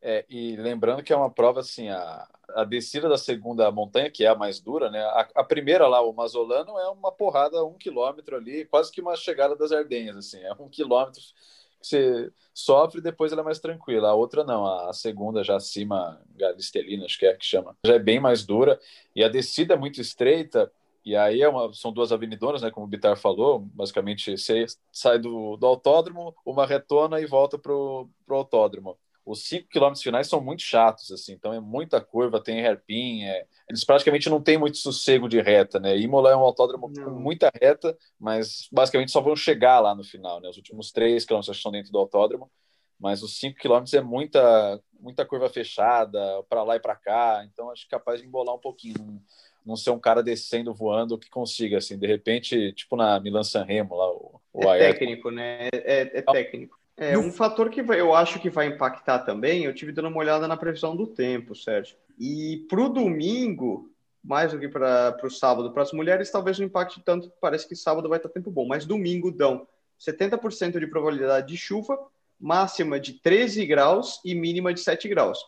É, 0.07 0.23
e 0.29 0.55
lembrando 0.55 1.01
que 1.01 1.11
é 1.11 1.15
uma 1.15 1.31
prova 1.31 1.61
assim, 1.61 1.89
a, 1.89 2.27
a 2.49 2.63
descida 2.63 3.09
da 3.09 3.17
segunda 3.17 3.71
montanha, 3.71 4.11
que 4.11 4.23
é 4.23 4.27
a 4.27 4.35
mais 4.35 4.59
dura, 4.59 4.91
né? 4.91 5.01
A, 5.03 5.27
a 5.37 5.43
primeira 5.43 5.87
lá, 5.87 5.99
o 5.99 6.13
Mazolano, 6.13 6.77
é 6.77 6.87
uma 6.89 7.11
porrada 7.11 7.65
um 7.65 7.73
quilômetro 7.73 8.35
ali, 8.35 8.65
quase 8.65 8.91
que 8.91 9.01
uma 9.01 9.15
chegada 9.15 9.55
das 9.55 9.71
Ardenhas, 9.71 10.15
assim, 10.15 10.37
é 10.43 10.53
um 10.53 10.69
quilômetro 10.69 11.19
que 11.19 11.33
você 11.81 12.31
sofre 12.53 12.99
e 12.99 13.01
depois 13.01 13.31
ela 13.31 13.41
é 13.41 13.43
mais 13.43 13.57
tranquila. 13.57 14.09
A 14.09 14.13
outra 14.13 14.43
não, 14.43 14.63
a, 14.67 14.93
segunda 14.93 15.43
já 15.43 15.55
acima, 15.55 16.21
Galistelina, 16.35 17.05
acho 17.05 17.17
que 17.17 17.25
é 17.25 17.33
que 17.35 17.43
chama, 17.43 17.75
já 17.83 17.95
é 17.95 17.99
bem 17.99 18.19
mais 18.19 18.45
dura 18.45 18.79
e 19.15 19.23
a 19.23 19.27
descida 19.27 19.73
é 19.73 19.77
muito 19.77 19.99
estreita. 19.99 20.71
E 21.03 21.15
aí 21.15 21.41
é 21.41 21.49
uma, 21.49 21.73
são 21.73 21.91
duas 21.91 22.11
avenidonas, 22.11 22.61
né? 22.61 22.69
Como 22.69 22.85
o 22.85 22.89
Bitar 22.89 23.17
falou, 23.17 23.59
basicamente 23.59 24.37
você 24.37 24.67
sai 24.91 25.17
do, 25.17 25.57
do 25.57 25.65
autódromo, 25.65 26.35
uma 26.45 26.65
retona 26.65 27.19
e 27.19 27.25
volta 27.25 27.57
para 27.57 27.73
o 27.73 28.07
autódromo 28.29 28.95
os 29.25 29.47
cinco 29.47 29.67
quilômetros 29.69 30.03
finais 30.03 30.27
são 30.27 30.39
muito 30.39 30.61
chatos, 30.61 31.11
assim, 31.11 31.33
então 31.33 31.51
é 31.51 31.59
muita 31.59 31.99
curva, 31.99 32.39
tem 32.39 32.63
hairpin, 32.63 33.23
é... 33.23 33.45
eles 33.67 33.83
praticamente 33.83 34.29
não 34.29 34.39
têm 34.39 34.57
muito 34.57 34.77
sossego 34.77 35.27
de 35.27 35.41
reta, 35.41 35.79
né? 35.79 35.97
Imola 35.97 36.31
é 36.31 36.35
um 36.35 36.41
autódromo 36.41 36.91
não. 36.95 37.05
com 37.05 37.09
muita 37.11 37.51
reta, 37.59 37.97
mas 38.19 38.67
basicamente 38.71 39.11
só 39.11 39.21
vão 39.21 39.35
chegar 39.35 39.79
lá 39.79 39.95
no 39.95 40.03
final, 40.03 40.39
né? 40.39 40.47
Os 40.47 40.57
últimos 40.57 40.91
três 40.91 41.25
quilômetros 41.25 41.57
estão 41.57 41.71
dentro 41.71 41.91
do 41.91 41.97
autódromo, 41.97 42.51
mas 42.99 43.23
os 43.23 43.39
cinco 43.39 43.57
quilômetros 43.57 43.95
é 43.95 44.01
muita, 44.01 44.79
muita 44.99 45.25
curva 45.25 45.49
fechada, 45.49 46.43
para 46.47 46.61
lá 46.61 46.75
e 46.75 46.79
para 46.79 46.95
cá, 46.95 47.43
então 47.51 47.71
acho 47.71 47.87
capaz 47.87 48.21
de 48.21 48.27
embolar 48.27 48.53
um 48.53 48.59
pouquinho, 48.59 49.19
não, 49.65 49.75
ser 49.75 49.89
um 49.89 49.99
cara 49.99 50.21
descendo, 50.21 50.71
voando, 50.71 51.17
que 51.17 51.31
consiga, 51.31 51.79
assim, 51.79 51.97
de 51.97 52.05
repente, 52.05 52.71
tipo 52.73 52.95
na 52.95 53.19
Milan 53.19 53.43
Sanremo 53.43 53.95
lá, 53.95 54.11
o, 54.11 54.39
o 54.53 54.71
é 54.71 54.93
técnico, 54.93 55.31
né? 55.31 55.69
É, 55.73 56.19
é 56.19 56.21
técnico. 56.21 56.84
É, 56.97 57.17
um 57.17 57.31
fator 57.31 57.69
que 57.69 57.81
eu 57.81 58.15
acho 58.15 58.39
que 58.39 58.49
vai 58.49 58.67
impactar 58.67 59.19
também, 59.19 59.65
eu 59.65 59.75
tive 59.75 59.91
dando 59.91 60.07
uma 60.07 60.19
olhada 60.19 60.47
na 60.47 60.55
previsão 60.55 60.95
do 60.95 61.05
tempo, 61.05 61.53
Sérgio. 61.53 61.97
E 62.17 62.65
para 62.69 62.79
o 62.79 62.89
domingo, 62.89 63.91
mais 64.23 64.53
do 64.53 64.59
que 64.59 64.69
para 64.69 65.17
o 65.23 65.29
sábado, 65.29 65.71
para 65.71 65.83
as 65.83 65.91
mulheres 65.91 66.31
talvez 66.31 66.57
não 66.57 66.65
impacte 66.65 67.01
tanto, 67.03 67.31
parece 67.41 67.67
que 67.67 67.75
sábado 67.75 68.07
vai 68.07 68.17
estar 68.17 68.29
tempo 68.29 68.49
bom, 68.49 68.65
mas 68.65 68.85
domingo 68.85 69.29
dão 69.29 69.67
70% 69.99 70.79
de 70.79 70.87
probabilidade 70.87 71.47
de 71.47 71.57
chuva, 71.57 71.97
máxima 72.39 72.99
de 72.99 73.13
13 73.13 73.65
graus 73.65 74.21
e 74.23 74.33
mínima 74.33 74.73
de 74.73 74.79
7 74.79 75.09
graus. 75.09 75.39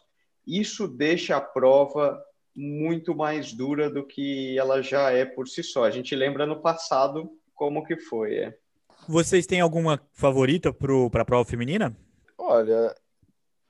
Isso 0.45 0.87
deixa 0.87 1.37
a 1.37 1.41
prova 1.41 2.21
muito 2.55 3.15
mais 3.15 3.53
dura 3.53 3.89
do 3.89 4.03
que 4.03 4.57
ela 4.57 4.81
já 4.81 5.11
é 5.11 5.23
por 5.23 5.47
si 5.47 5.63
só. 5.63 5.83
A 5.83 5.91
gente 5.91 6.15
lembra 6.15 6.45
no 6.45 6.61
passado 6.61 7.29
como 7.53 7.85
que 7.85 7.97
foi, 7.97 8.35
é. 8.35 8.57
Vocês 9.07 9.45
têm 9.45 9.61
alguma 9.61 10.01
favorita 10.13 10.73
para 10.73 11.21
a 11.21 11.25
prova 11.25 11.45
feminina? 11.45 11.95
Olha, 12.37 12.93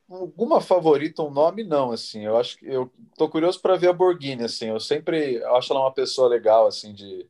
alguma 0.10 0.60
favorita, 0.60 1.22
um 1.22 1.30
nome 1.30 1.64
não, 1.64 1.92
assim. 1.92 2.26
Eu 2.26 2.38
acho 2.38 2.58
que 2.58 2.66
eu 2.66 2.92
tô 3.18 3.30
curioso 3.30 3.62
para 3.62 3.76
ver 3.76 3.90
a 3.90 3.94
Borghini, 3.94 4.44
assim. 4.44 4.68
Eu 4.68 4.80
sempre 4.80 5.44
acho 5.44 5.72
ela 5.72 5.82
uma 5.82 5.94
pessoa 5.94 6.28
legal, 6.28 6.68
assim, 6.68 6.94
de, 6.94 7.28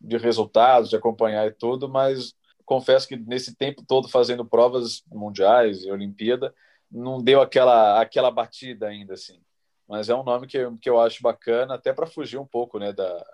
de 0.00 0.16
resultados, 0.16 0.90
de 0.90 0.96
acompanhar 0.96 1.46
e 1.46 1.52
tudo, 1.52 1.88
mas 1.88 2.34
confesso 2.64 3.06
que 3.06 3.16
nesse 3.16 3.54
tempo 3.54 3.84
todo 3.86 4.08
fazendo 4.08 4.44
provas 4.44 5.02
mundiais 5.12 5.84
e 5.84 5.90
Olimpíada, 5.90 6.54
não 6.90 7.22
deu 7.22 7.40
aquela 7.40 8.00
aquela 8.00 8.30
batida 8.30 8.88
ainda, 8.88 9.14
assim. 9.14 9.40
Mas 9.88 10.08
é 10.08 10.14
um 10.14 10.24
nome 10.24 10.46
que, 10.46 10.58
que 10.80 10.88
eu 10.88 10.98
acho 11.00 11.22
bacana, 11.22 11.74
até 11.74 11.92
para 11.92 12.06
fugir 12.06 12.38
um 12.38 12.46
pouco, 12.46 12.78
né, 12.78 12.92
da, 12.92 13.24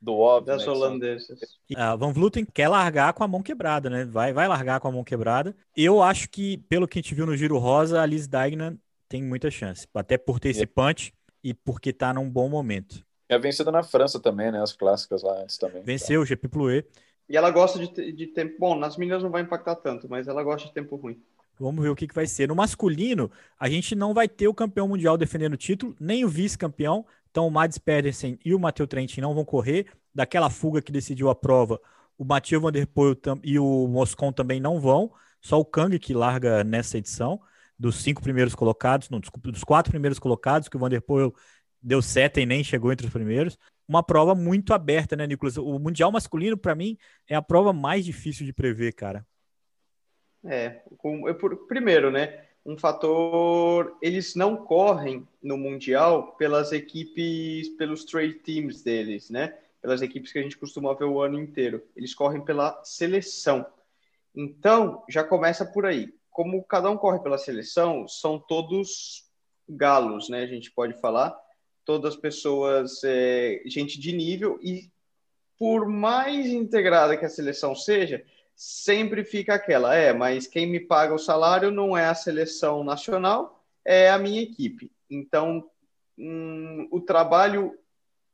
do 0.00 0.14
óbvio. 0.14 0.54
Das 0.54 0.66
né, 0.66 0.72
holandesas. 0.72 1.38
A 1.74 1.92
ah, 1.92 1.96
Van 1.96 2.12
Vluten 2.12 2.44
quer 2.44 2.68
largar 2.68 3.12
com 3.12 3.24
a 3.24 3.28
mão 3.28 3.42
quebrada, 3.42 3.90
né? 3.90 4.04
Vai, 4.04 4.32
vai 4.32 4.46
largar 4.46 4.80
com 4.80 4.88
a 4.88 4.92
mão 4.92 5.04
quebrada. 5.04 5.56
Eu 5.76 6.02
acho 6.02 6.28
que, 6.28 6.58
pelo 6.68 6.86
que 6.86 6.98
a 6.98 7.02
gente 7.02 7.14
viu 7.14 7.26
no 7.26 7.36
Giro 7.36 7.58
Rosa, 7.58 8.00
a 8.00 8.06
Liz 8.06 8.26
Dagnan 8.26 8.76
tem 9.08 9.22
muita 9.22 9.50
chance. 9.50 9.86
Até 9.94 10.18
por 10.18 10.38
ter 10.38 10.50
esse 10.50 10.66
punch 10.66 11.12
e 11.42 11.54
porque 11.54 11.92
tá 11.92 12.12
num 12.12 12.28
bom 12.28 12.48
momento. 12.48 13.04
É 13.28 13.38
vencida 13.38 13.72
na 13.72 13.82
França 13.82 14.20
também, 14.20 14.52
né? 14.52 14.62
As 14.62 14.72
clássicas 14.72 15.22
lá 15.22 15.40
antes 15.40 15.58
também. 15.58 15.82
Venceu 15.82 16.20
o 16.20 16.24
GP 16.24 16.48
Plouet. 16.48 16.86
E 17.28 17.36
ela 17.36 17.50
gosta 17.50 17.78
de, 17.78 18.12
de 18.12 18.26
tempo. 18.28 18.56
Bom, 18.58 18.76
nas 18.76 18.96
meninas 18.96 19.22
não 19.22 19.30
vai 19.30 19.42
impactar 19.42 19.76
tanto, 19.76 20.08
mas 20.08 20.28
ela 20.28 20.42
gosta 20.44 20.68
de 20.68 20.74
tempo 20.74 20.94
ruim. 20.96 21.20
Vamos 21.58 21.82
ver 21.82 21.88
o 21.88 21.96
que, 21.96 22.06
que 22.06 22.14
vai 22.14 22.26
ser. 22.26 22.48
No 22.48 22.54
masculino, 22.54 23.30
a 23.58 23.68
gente 23.68 23.94
não 23.94 24.12
vai 24.12 24.28
ter 24.28 24.46
o 24.46 24.54
campeão 24.54 24.88
mundial 24.88 25.16
defendendo 25.16 25.54
o 25.54 25.56
título, 25.56 25.96
nem 25.98 26.24
o 26.24 26.28
vice-campeão. 26.28 27.06
Então, 27.30 27.46
o 27.46 27.50
Mads 27.50 27.78
Pedersen 27.78 28.38
e 28.44 28.54
o 28.54 28.58
Matheus 28.58 28.88
Trentin 28.88 29.20
não 29.20 29.34
vão 29.34 29.44
correr. 29.44 29.86
Daquela 30.14 30.50
fuga 30.50 30.82
que 30.82 30.92
decidiu 30.92 31.28
a 31.28 31.34
prova, 31.34 31.80
o 32.18 32.24
Mathieu 32.24 32.60
Van 32.60 32.72
Der 32.72 32.86
Poel 32.86 33.16
e 33.42 33.58
o 33.58 33.86
Moscon 33.88 34.32
também 34.32 34.60
não 34.60 34.80
vão. 34.80 35.12
Só 35.40 35.60
o 35.60 35.64
Kang 35.64 35.98
que 35.98 36.14
larga 36.14 36.64
nessa 36.64 36.98
edição. 36.98 37.40
Dos 37.78 37.96
cinco 37.96 38.22
primeiros 38.22 38.54
colocados, 38.54 39.10
não, 39.10 39.20
desculpa, 39.20 39.52
dos 39.52 39.62
quatro 39.62 39.90
primeiros 39.90 40.18
colocados, 40.18 40.68
que 40.68 40.76
o 40.76 40.80
Van 40.80 40.88
Der 40.88 41.02
Poel 41.02 41.34
deu 41.82 42.00
sete 42.00 42.40
e 42.40 42.46
nem 42.46 42.64
chegou 42.64 42.90
entre 42.90 43.06
os 43.06 43.12
primeiros. 43.12 43.58
Uma 43.86 44.02
prova 44.02 44.34
muito 44.34 44.72
aberta, 44.72 45.14
né, 45.14 45.26
Nicolas? 45.26 45.56
O 45.56 45.78
Mundial 45.78 46.10
Masculino, 46.10 46.56
para 46.56 46.74
mim, 46.74 46.96
é 47.28 47.34
a 47.34 47.42
prova 47.42 47.72
mais 47.72 48.04
difícil 48.04 48.44
de 48.44 48.52
prever, 48.52 48.92
cara. 48.92 49.24
É, 50.44 50.82
com, 50.98 51.22
primeiro, 51.68 52.10
né? 52.10 52.46
um 52.66 52.76
fator. 52.76 53.96
Eles 54.02 54.34
não 54.34 54.56
correm 54.56 55.26
no 55.40 55.56
Mundial 55.56 56.32
pelas 56.32 56.72
equipes, 56.72 57.68
pelos 57.76 58.04
trade 58.04 58.34
teams 58.34 58.82
deles, 58.82 59.30
né? 59.30 59.56
Pelas 59.80 60.02
equipes 60.02 60.32
que 60.32 60.40
a 60.40 60.42
gente 60.42 60.58
costuma 60.58 60.92
ver 60.92 61.04
o 61.04 61.22
ano 61.22 61.38
inteiro. 61.38 61.82
Eles 61.94 62.12
correm 62.12 62.44
pela 62.44 62.82
seleção. 62.82 63.64
Então, 64.34 65.04
já 65.08 65.22
começa 65.22 65.64
por 65.64 65.86
aí. 65.86 66.12
Como 66.28 66.62
cada 66.64 66.90
um 66.90 66.96
corre 66.98 67.20
pela 67.20 67.38
seleção, 67.38 68.06
são 68.08 68.38
todos 68.38 69.24
galos, 69.68 70.28
né? 70.28 70.42
A 70.42 70.46
gente 70.46 70.70
pode 70.72 70.94
falar. 71.00 71.34
Todas 71.84 72.16
pessoas, 72.16 73.00
é, 73.04 73.62
gente 73.64 74.00
de 74.00 74.12
nível. 74.12 74.58
E 74.60 74.90
por 75.56 75.88
mais 75.88 76.46
integrada 76.46 77.16
que 77.16 77.24
a 77.24 77.30
seleção 77.30 77.76
seja, 77.76 78.24
sempre 78.56 79.22
fica 79.22 79.54
aquela, 79.54 79.94
é, 79.94 80.14
mas 80.14 80.46
quem 80.46 80.66
me 80.66 80.80
paga 80.80 81.14
o 81.14 81.18
salário 81.18 81.70
não 81.70 81.94
é 81.94 82.06
a 82.06 82.14
seleção 82.14 82.82
nacional, 82.82 83.62
é 83.84 84.08
a 84.10 84.18
minha 84.18 84.40
equipe. 84.40 84.90
Então, 85.10 85.68
hum, 86.18 86.88
o 86.90 87.00
trabalho 87.00 87.78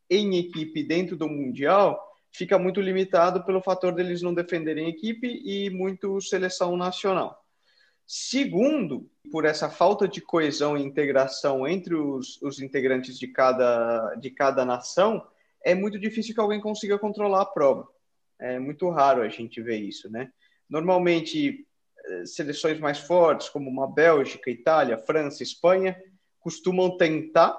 em 0.09 0.37
equipe 0.37 0.85
dentro 0.85 1.17
do 1.17 1.29
Mundial 1.29 2.01
fica 2.31 2.59
muito 2.59 2.81
limitado 2.81 3.45
pelo 3.45 3.61
fator 3.61 3.93
deles 3.93 4.23
não 4.23 4.33
defenderem 4.33 4.89
equipe 4.89 5.27
e 5.45 5.69
muito 5.71 6.21
seleção 6.21 6.77
nacional. 6.77 7.43
Segundo, 8.07 9.11
por 9.31 9.45
essa 9.45 9.69
falta 9.71 10.07
de 10.07 10.21
coesão 10.21 10.77
e 10.77 10.83
integração 10.83 11.67
entre 11.67 11.95
os, 11.95 12.41
os 12.43 12.61
integrantes 12.61 13.19
de 13.19 13.27
cada, 13.27 14.15
de 14.17 14.31
cada 14.31 14.65
nação, 14.65 15.27
é 15.65 15.75
muito 15.75 15.99
difícil 15.99 16.35
que 16.35 16.41
alguém 16.41 16.61
consiga 16.61 16.99
controlar 16.99 17.43
a 17.43 17.47
prova. 17.47 17.89
É 18.43 18.59
muito 18.59 18.91
raro 18.91 19.23
a 19.23 19.29
gente 19.29 19.63
ver 19.63 19.77
isso, 19.77 20.11
né? 20.11 20.31
Normalmente, 20.69 21.65
eh, 22.05 22.27
seleções 22.27 22.81
mais 22.81 22.99
fortes, 22.99 23.49
como 23.49 23.71
uma 23.71 23.87
Bélgica, 23.87 24.51
Itália, 24.51 24.99
França, 24.99 25.43
Espanha, 25.43 25.97
costumam 26.41 26.97
tentar, 26.97 27.57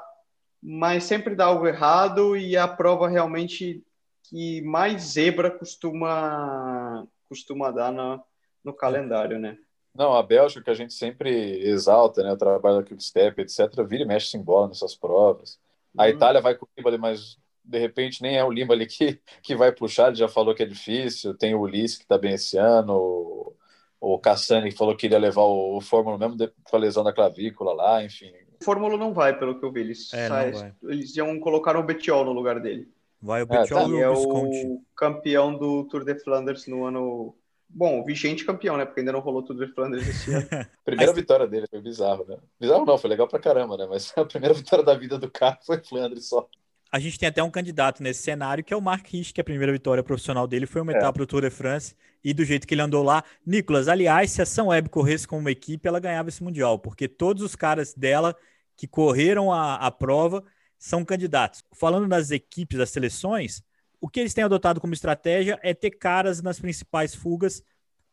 mas 0.61 1.05
sempre 1.05 1.35
dá 1.35 1.45
algo 1.45 1.65
errado 1.65 2.35
e 2.35 2.57
a 2.57 2.67
prova 2.67 3.07
realmente 3.07 3.81
que 4.23 4.61
mais 4.61 5.01
zebra 5.03 5.49
costuma, 5.49 7.07
costuma 7.29 7.71
dar 7.71 7.91
no, 7.91 8.21
no 8.63 8.73
calendário, 8.73 9.39
né? 9.39 9.57
Não, 9.95 10.13
a 10.13 10.23
Bélgica 10.23 10.63
que 10.63 10.71
a 10.71 10.73
gente 10.73 10.93
sempre 10.93 11.61
exalta, 11.61 12.23
né? 12.23 12.33
O 12.33 12.37
trabalho 12.37 12.77
da 12.77 12.83
Quickstep, 12.83 13.39
etc. 13.41 13.59
Vira 13.87 14.03
e 14.03 14.07
mexe 14.07 14.27
sem 14.27 14.41
bola 14.41 14.67
nessas 14.67 14.95
provas. 14.95 15.59
A 15.95 16.09
Itália 16.09 16.41
vai 16.41 16.55
com 16.55 16.65
o 16.65 16.69
Nibali, 16.75 16.97
mas 16.97 17.37
de 17.63 17.79
repente 17.79 18.21
nem 18.21 18.37
é 18.37 18.43
o 18.43 18.51
Nibali 18.51 18.85
que, 18.85 19.19
que 19.41 19.55
vai 19.55 19.71
puxar, 19.71 20.07
ele 20.07 20.15
já 20.15 20.27
falou 20.27 20.53
que 20.53 20.63
é 20.63 20.65
difícil. 20.65 21.35
Tem 21.35 21.55
o 21.55 21.61
Ulisses 21.61 21.97
que 21.97 22.03
está 22.03 22.17
bem 22.17 22.33
esse 22.33 22.57
ano, 22.57 22.93
o, 22.95 23.55
o 23.99 24.19
Cassani 24.19 24.71
que 24.71 24.77
falou 24.77 24.95
que 24.95 25.05
iria 25.05 25.19
levar 25.19 25.43
o, 25.43 25.77
o 25.77 25.81
Fórmula 25.81 26.17
mesmo 26.17 26.37
com 26.63 26.75
a 26.75 26.79
lesão 26.79 27.03
da 27.03 27.13
clavícula 27.13 27.73
lá, 27.73 28.03
enfim. 28.03 28.31
O 28.61 28.63
Fórmula 28.63 28.97
não 28.97 29.13
vai, 29.13 29.37
pelo 29.37 29.59
que 29.59 29.65
eu 29.65 29.71
vi. 29.71 29.81
Eles, 29.81 30.13
é, 30.13 30.27
sai, 30.27 30.73
eles 30.83 31.15
iam 31.15 31.39
colocar 31.39 31.75
o 31.75 31.83
Betiol 31.83 32.25
no 32.25 32.33
lugar 32.33 32.59
dele. 32.59 32.87
Vai 33.21 33.41
o 33.41 33.45
Betiol 33.45 33.79
é, 33.79 33.83
tá. 33.83 33.89
e 33.89 34.05
o 34.05 34.15
Visconti. 34.15 34.57
é 34.57 34.67
o 34.67 34.81
campeão 34.95 35.57
do 35.57 35.85
Tour 35.85 36.03
de 36.03 36.15
Flanders 36.15 36.67
no 36.67 36.85
ano 36.85 37.35
Bom, 37.75 38.03
vigente 38.03 38.45
campeão, 38.45 38.77
né? 38.77 38.85
Porque 38.85 38.99
ainda 38.99 39.11
não 39.11 39.19
rolou 39.19 39.41
tudo 39.41 39.65
de 39.65 39.73
Flanders 39.73 40.07
esse 40.07 40.31
ano. 40.31 40.47
primeira 40.85 41.11
Mas... 41.11 41.19
vitória 41.19 41.47
dele 41.47 41.65
foi 41.67 41.81
bizarro, 41.81 42.23
né? 42.27 42.37
Bizarro 42.59 42.85
não, 42.85 42.97
foi 42.99 43.09
legal 43.09 43.27
pra 43.27 43.39
caramba, 43.39 43.75
né? 43.75 43.87
Mas 43.89 44.13
a 44.15 44.23
primeira 44.23 44.53
vitória 44.53 44.85
da 44.85 44.93
vida 44.93 45.17
do 45.17 45.29
carro 45.29 45.57
foi 45.65 45.83
Flanders 45.83 46.29
só. 46.29 46.47
A 46.93 46.99
gente 46.99 47.17
tem 47.17 47.27
até 47.27 47.41
um 47.41 47.49
candidato 47.49 48.03
nesse 48.03 48.21
cenário, 48.21 48.63
que 48.63 48.71
é 48.71 48.77
o 48.77 48.81
Mark 48.81 49.07
Rich, 49.07 49.33
que 49.33 49.41
a 49.41 49.43
primeira 49.43 49.71
vitória 49.71 50.03
profissional 50.03 50.45
dele 50.45 50.67
foi 50.67 50.79
uma 50.79 50.93
é. 50.93 50.97
etapa 50.97 51.17
do 51.17 51.25
Tour 51.25 51.41
de 51.41 51.49
France, 51.49 51.95
e 52.23 52.35
do 52.35 52.45
jeito 52.45 52.67
que 52.67 52.75
ele 52.75 52.83
andou 52.83 53.01
lá. 53.01 53.23
Nicolas, 53.43 53.87
aliás, 53.87 54.29
se 54.29 54.43
a 54.43 54.45
São 54.45 54.67
Web 54.67 54.89
corresse 54.89 55.27
como 55.27 55.41
uma 55.41 55.49
equipe, 55.49 55.87
ela 55.87 55.99
ganhava 55.99 56.29
esse 56.29 56.43
Mundial, 56.43 56.77
porque 56.77 57.07
todos 57.07 57.41
os 57.41 57.55
caras 57.55 57.95
dela 57.95 58.37
que 58.77 58.85
correram 58.85 59.51
a, 59.51 59.73
a 59.75 59.89
prova 59.89 60.43
são 60.77 61.03
candidatos. 61.03 61.63
Falando 61.73 62.07
nas 62.07 62.29
equipes, 62.29 62.77
das 62.77 62.91
seleções, 62.91 63.63
o 63.99 64.07
que 64.07 64.19
eles 64.19 64.33
têm 64.35 64.43
adotado 64.43 64.79
como 64.79 64.93
estratégia 64.93 65.59
é 65.63 65.73
ter 65.73 65.91
caras 65.91 66.43
nas 66.43 66.59
principais 66.59 67.15
fugas 67.15 67.63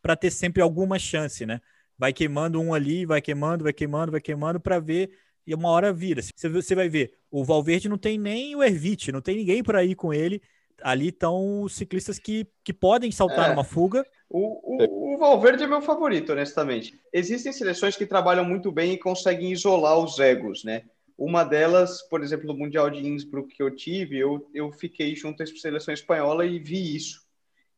para 0.01 0.15
ter 0.15 0.31
sempre 0.31 0.59
alguma 0.59 0.97
chance, 0.97 1.45
né? 1.45 1.61
Vai 1.99 2.13
queimando 2.13 2.59
um 2.59 2.73
ali, 2.73 3.05
vai 3.05 3.21
queimando, 3.21 3.63
vai 3.63 3.73
queimando, 3.73 4.11
vai 4.11 4.21
queimando 4.21 4.59
para 4.59 4.79
ver 4.79 5.11
e 5.45 5.53
uma 5.53 5.69
hora 5.69 5.93
vira. 5.93 6.21
Você 6.35 6.73
vai 6.73 6.89
ver, 6.89 7.13
o 7.31 7.45
Valverde 7.45 7.87
não 7.87 7.97
tem 7.97 8.19
nem 8.19 8.55
o 8.55 8.61
Ervite, 8.61 9.11
não 9.11 9.21
tem 9.21 9.37
ninguém 9.37 9.63
para 9.63 9.83
ir 9.83 9.95
com 9.95 10.13
ele. 10.13 10.41
Ali 10.83 11.07
estão 11.07 11.61
os 11.61 11.73
ciclistas 11.73 12.19
que, 12.19 12.45
que 12.63 12.73
podem 12.73 13.11
saltar 13.11 13.49
é. 13.49 13.53
uma 13.53 13.63
fuga. 13.63 14.05
O, 14.29 14.75
o, 14.75 15.13
o, 15.13 15.17
Valverde 15.17 15.63
é 15.63 15.67
meu 15.67 15.81
favorito, 15.81 16.31
honestamente. 16.31 16.99
Existem 17.13 17.53
seleções 17.53 17.95
que 17.95 18.05
trabalham 18.05 18.43
muito 18.43 18.71
bem 18.71 18.93
e 18.93 18.97
conseguem 18.97 19.51
isolar 19.51 19.97
os 19.97 20.19
egos, 20.19 20.63
né? 20.63 20.83
Uma 21.17 21.43
delas, 21.43 22.01
por 22.09 22.23
exemplo, 22.23 22.47
no 22.47 22.57
Mundial 22.57 22.89
de 22.89 23.05
Innsbruck 23.05 23.55
que 23.55 23.61
eu 23.61 23.75
tive, 23.75 24.17
eu, 24.17 24.49
eu 24.53 24.71
fiquei 24.71 25.15
junto 25.15 25.43
à 25.43 25.45
seleção 25.45 25.93
espanhola 25.93 26.45
e 26.45 26.57
vi 26.57 26.95
isso. 26.95 27.21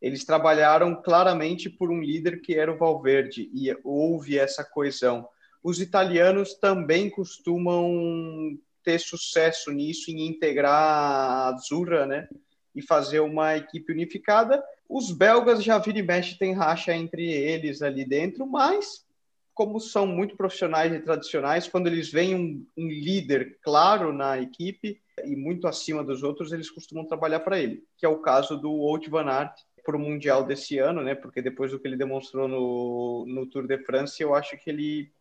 Eles 0.02 0.24
trabalharam 0.24 1.02
claramente 1.02 1.70
por 1.70 1.92
um 1.92 2.02
líder 2.02 2.42
que 2.42 2.56
era 2.56 2.72
o 2.72 2.78
Valverde 2.78 3.50
e 3.54 3.76
houve 3.84 4.38
essa 4.38 4.64
coesão. 4.64 5.28
Os 5.62 5.82
italianos 5.82 6.54
também 6.56 7.10
costumam 7.10 8.58
ter 8.84 9.00
sucesso 9.00 9.72
nisso, 9.72 10.12
em 10.12 10.28
integrar 10.28 10.74
a 10.74 11.48
Azzurra, 11.50 12.06
né? 12.06 12.28
E 12.76 12.82
fazer 12.82 13.20
uma 13.20 13.56
equipe 13.56 13.92
unificada. 13.92 14.64
Os 14.90 15.12
belgas 15.12 15.64
já 15.64 15.78
vira 15.78 16.00
e 16.00 16.04
mexe, 16.04 16.38
tem 16.38 16.54
racha 16.54 16.94
entre 16.94 17.24
eles 17.24 17.82
ali 17.82 18.04
dentro, 18.06 18.46
mas 18.46 19.06
como 19.54 19.80
são 19.80 20.08
muito 20.08 20.36
profissionais 20.36 20.92
e 20.92 21.00
tradicionais, 21.00 21.68
quando 21.68 21.88
eles 21.88 22.12
veem 22.12 22.36
um, 22.36 22.66
um 22.76 22.88
líder 22.88 23.60
claro 23.62 24.12
na 24.12 24.40
equipe 24.40 25.00
e 25.24 25.36
muito 25.36 25.68
acima 25.68 26.04
dos 26.04 26.24
outros, 26.24 26.52
eles 26.52 26.72
costumam 26.72 27.06
trabalhar 27.06 27.40
para 27.42 27.60
ele, 27.60 27.84
que 27.98 28.06
é 28.06 28.10
o 28.10 28.20
caso 28.20 28.58
do 28.58 28.72
Wout 28.72 29.08
van 29.10 29.30
Aert 29.30 29.54
para 29.86 29.96
o 29.96 30.00
Mundial 30.00 30.44
desse 30.44 30.80
ano, 30.80 31.04
né? 31.04 31.14
Porque 31.14 31.42
depois 31.42 31.72
do 31.72 31.80
que 31.80 31.88
ele 31.88 31.98
demonstrou 31.98 32.48
no, 32.48 33.26
no 33.28 33.46
Tour 33.46 33.68
de 33.68 33.78
France, 33.80 34.22
eu 34.24 34.34
acho 34.34 34.58
que 34.58 34.70
ele 34.70 35.12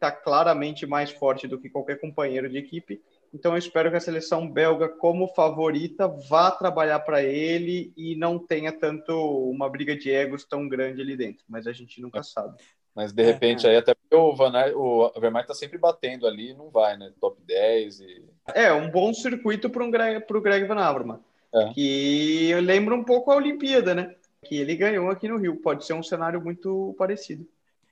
está 0.00 0.10
claramente 0.10 0.86
mais 0.86 1.10
forte 1.10 1.46
do 1.46 1.60
que 1.60 1.68
qualquer 1.68 2.00
companheiro 2.00 2.48
de 2.48 2.56
equipe. 2.56 3.02
Então 3.32 3.52
eu 3.52 3.58
espero 3.58 3.90
que 3.90 3.96
a 3.96 4.00
seleção 4.00 4.50
belga, 4.50 4.88
como 4.88 5.28
favorita, 5.28 6.08
vá 6.08 6.50
trabalhar 6.50 7.00
para 7.00 7.22
ele 7.22 7.92
e 7.96 8.16
não 8.16 8.38
tenha 8.38 8.72
tanto 8.72 9.12
uma 9.50 9.68
briga 9.68 9.94
de 9.94 10.10
egos 10.10 10.44
tão 10.44 10.66
grande 10.66 11.02
ali 11.02 11.16
dentro. 11.16 11.44
Mas 11.48 11.66
a 11.66 11.72
gente 11.72 12.00
nunca 12.00 12.22
sabe. 12.22 12.56
Mas 12.94 13.12
de 13.12 13.22
repente 13.22 13.66
é, 13.66 13.68
é. 13.68 13.72
aí 13.72 13.78
até 13.78 13.94
porque 13.94 14.16
o 14.16 14.34
Van 14.34 14.52
Aert, 14.56 14.74
o 14.74 15.12
Vermaet 15.20 15.46
tá 15.46 15.54
sempre 15.54 15.78
batendo 15.78 16.26
ali, 16.26 16.54
não 16.54 16.70
vai, 16.70 16.96
né? 16.96 17.12
Top 17.20 17.40
10 17.46 18.00
e 18.00 18.24
É, 18.52 18.72
um 18.72 18.90
bom 18.90 19.12
circuito 19.14 19.70
para 19.70 19.84
um 19.84 19.90
Greg, 19.90 20.26
pro 20.26 20.40
Greg 20.40 20.66
Van 20.66 20.80
Avermaet. 20.80 21.20
É. 21.54 21.72
Que 21.72 22.54
lembra 22.62 22.94
um 22.94 23.04
pouco 23.04 23.30
a 23.30 23.36
Olimpíada, 23.36 23.94
né? 23.94 24.14
Que 24.44 24.56
ele 24.56 24.74
ganhou 24.74 25.08
aqui 25.08 25.28
no 25.28 25.36
Rio. 25.36 25.56
Pode 25.56 25.84
ser 25.84 25.92
um 25.92 26.02
cenário 26.02 26.42
muito 26.42 26.94
parecido. 26.98 27.46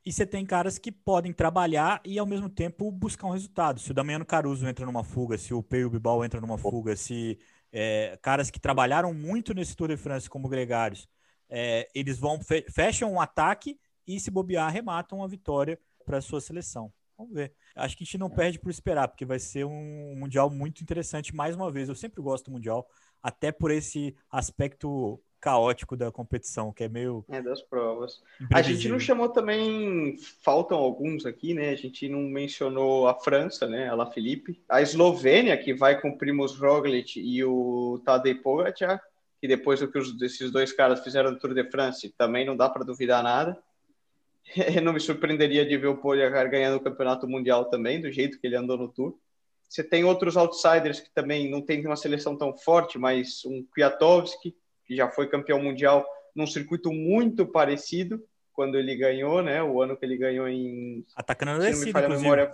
E 0.09 0.13
você 0.13 0.25
tem 0.25 0.47
caras 0.47 0.79
que 0.79 0.91
podem 0.91 1.35
trabalhar 1.35 2.01
e 2.03 2.19
ao 2.19 2.25
mesmo 2.25 2.49
tempo 2.49 2.91
buscar 2.91 3.27
um 3.27 3.33
resultado. 3.33 3.79
Se 3.79 3.91
o 3.91 3.95
Damiano 3.95 4.25
Caruso 4.25 4.67
entra 4.67 4.87
numa 4.87 5.05
fuga, 5.05 5.37
se 5.37 5.53
o 5.53 5.63
Peio 5.63 5.91
Bibal 5.91 6.25
entra 6.25 6.41
numa 6.41 6.57
fuga, 6.57 6.97
se 6.97 7.39
é, 7.71 8.19
caras 8.23 8.51
que 8.51 8.59
trabalharam 8.59 9.13
muito 9.13 9.53
nesse 9.53 9.77
Tour 9.77 9.89
de 9.89 9.99
France 9.99 10.27
como 10.27 10.49
gregários, 10.49 11.07
é, 11.47 11.91
eles 11.95 12.19
vão 12.19 12.41
fecham 12.71 13.13
um 13.13 13.21
ataque 13.21 13.79
e 14.07 14.19
se 14.19 14.31
bobear, 14.31 14.67
arrematam 14.67 15.23
a 15.23 15.27
vitória 15.27 15.79
para 16.07 16.17
a 16.17 16.23
sua 16.23 16.41
seleção. 16.41 16.91
Vamos 17.19 17.35
ver. 17.35 17.53
Acho 17.77 17.95
que 17.95 18.03
a 18.03 18.07
gente 18.07 18.17
não 18.17 18.31
perde 18.31 18.59
por 18.59 18.71
esperar, 18.71 19.09
porque 19.09 19.27
vai 19.27 19.39
ser 19.39 19.67
um 19.67 20.15
mundial 20.17 20.49
muito 20.49 20.83
interessante 20.83 21.37
mais 21.37 21.55
uma 21.55 21.71
vez. 21.71 21.87
Eu 21.87 21.95
sempre 21.95 22.23
gosto 22.23 22.47
do 22.47 22.53
mundial, 22.53 22.89
até 23.23 23.53
por 23.53 23.71
esse 23.71 24.17
aspecto 24.31 25.23
caótico 25.41 25.97
da 25.97 26.11
competição, 26.11 26.73
que 26.73 26.85
é 26.85 26.89
meio. 26.89 27.25
É, 27.29 27.41
das 27.41 27.63
provas. 27.63 28.23
A 28.53 28.63
gente 28.63 28.89
não 28.89 28.99
chamou 28.99 29.29
também. 29.29 30.17
Faltam 30.43 30.79
alguns 30.79 31.25
aqui, 31.25 31.55
né? 31.55 31.71
A 31.71 31.77
gente 31.77 32.09
não 32.09 32.21
mencionou 32.21 33.09
a 33.09 33.15
França, 33.15 33.67
né? 33.67 33.89
A 33.89 33.95
La 33.95 34.11
Felipe. 34.11 34.63
A 34.69 34.83
Eslovênia, 34.83 35.57
que 35.57 35.73
vai 35.73 36.01
com 36.01 36.11
o 36.11 36.19
Primoz 36.19 36.57
Roglic 36.57 37.21
e 37.21 37.45
o 37.45 38.01
Tadej 38.05 38.41
Pogacar, 38.41 39.03
que 39.41 39.49
depois 39.49 39.81
do 39.81 39.91
que 39.91 39.99
os, 39.99 40.21
esses 40.21 40.51
dois 40.51 40.73
caras 40.73 41.03
fizeram 41.03 41.31
no 41.31 41.39
Tour 41.39 41.55
de 41.55 41.65
France, 41.71 42.13
também 42.17 42.45
não 42.45 42.57
dá 42.57 42.69
para 42.69 42.85
duvidar 42.85 43.23
nada. 43.23 43.59
Eu 44.75 44.83
não 44.83 44.93
me 44.93 45.01
surpreenderia 45.01 45.65
de 45.65 45.77
ver 45.77 45.89
o 45.89 45.97
Pogacar 45.97 46.51
ganhando 46.51 46.77
o 46.77 46.81
campeonato 46.81 47.29
mundial 47.29 47.67
também, 47.67 48.01
do 48.01 48.11
jeito 48.11 48.41
que 48.41 48.47
ele 48.47 48.57
andou 48.57 48.77
no 48.77 48.89
Tour. 48.89 49.19
Você 49.69 49.85
tem 49.85 50.03
outros 50.03 50.37
outsiders 50.37 50.99
que 50.99 51.11
também 51.11 51.51
não 51.51 51.61
tem 51.61 51.85
uma 51.87 51.97
seleção 51.97 52.37
tão 52.37 52.57
forte, 52.57 52.99
mas 52.99 53.45
um 53.45 53.63
Kwiatkowski, 53.65 54.57
que 54.89 54.97
já 54.97 55.09
foi 55.09 55.29
campeão 55.29 55.63
mundial 55.63 56.05
num 56.35 56.47
circuito 56.47 56.91
muito 56.91 57.47
parecido 57.47 58.25
quando 58.55 58.79
ele 58.79 58.97
ganhou, 58.97 59.43
né? 59.43 59.63
O 59.63 59.83
ano 59.83 59.97
que 59.97 60.05
ele 60.05 60.17
ganhou 60.17 60.49
em. 60.49 61.05
Atacando 61.15 61.53
a 61.53 61.59
descida, 61.59 62.01
me 62.01 62.07
a 62.07 62.09
memória, 62.09 62.53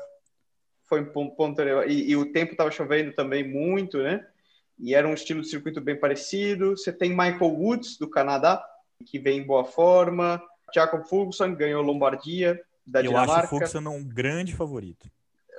foi 0.85 1.01
em 1.01 1.05
ponto. 1.05 1.63
E, 1.87 2.11
e 2.11 2.17
o 2.17 2.33
tempo 2.33 2.53
estava 2.53 2.71
chovendo 2.73 3.13
também 3.13 3.49
muito, 3.49 4.03
né? 4.03 4.27
E 4.79 4.95
era 4.95 5.07
um 5.07 5.15
estilo 5.15 5.41
de 5.41 5.49
circuito 5.49 5.81
bem 5.81 5.99
parecido. 5.99 6.77
Você 6.77 6.93
tem 6.93 7.11
Michael 7.11 7.55
Woods, 7.55 7.97
do 7.97 8.11
Canadá, 8.11 8.63
que 9.07 9.19
vem 9.19 9.39
em 9.39 9.47
boa 9.47 9.65
forma. 9.65 10.43
Jacob 10.75 11.07
Fuglsang 11.07 11.55
ganhou 11.55 11.81
Lombardia, 11.81 12.61
da 12.85 12.99
Eu 12.99 13.05
Dinamarca. 13.09 13.55
Eu 13.55 13.63
acho 13.63 13.79
o 13.79 13.91
um 13.91 14.05
grande 14.05 14.53
favorito. 14.53 15.09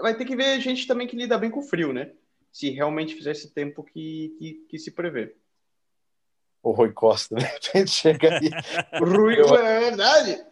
Vai 0.01 0.15
ter 0.15 0.25
que 0.25 0.35
ver 0.35 0.59
gente 0.59 0.85
também 0.85 1.07
que 1.07 1.15
lida 1.15 1.37
bem 1.37 1.49
com 1.49 1.61
o 1.61 1.63
frio, 1.63 1.93
né? 1.93 2.11
Se 2.51 2.69
realmente 2.69 3.15
fizer 3.15 3.31
esse 3.31 3.49
tempo 3.49 3.81
que, 3.83 4.35
que, 4.37 4.53
que 4.69 4.77
se 4.77 4.91
prevê 4.91 5.33
o 6.65 6.71
Rui 6.71 6.91
Costa, 6.91 7.35
né? 7.35 7.47
chega 7.85 8.39
aí. 8.39 8.49
Rui, 8.99 9.35
é 9.35 9.79
verdade. 9.81 10.43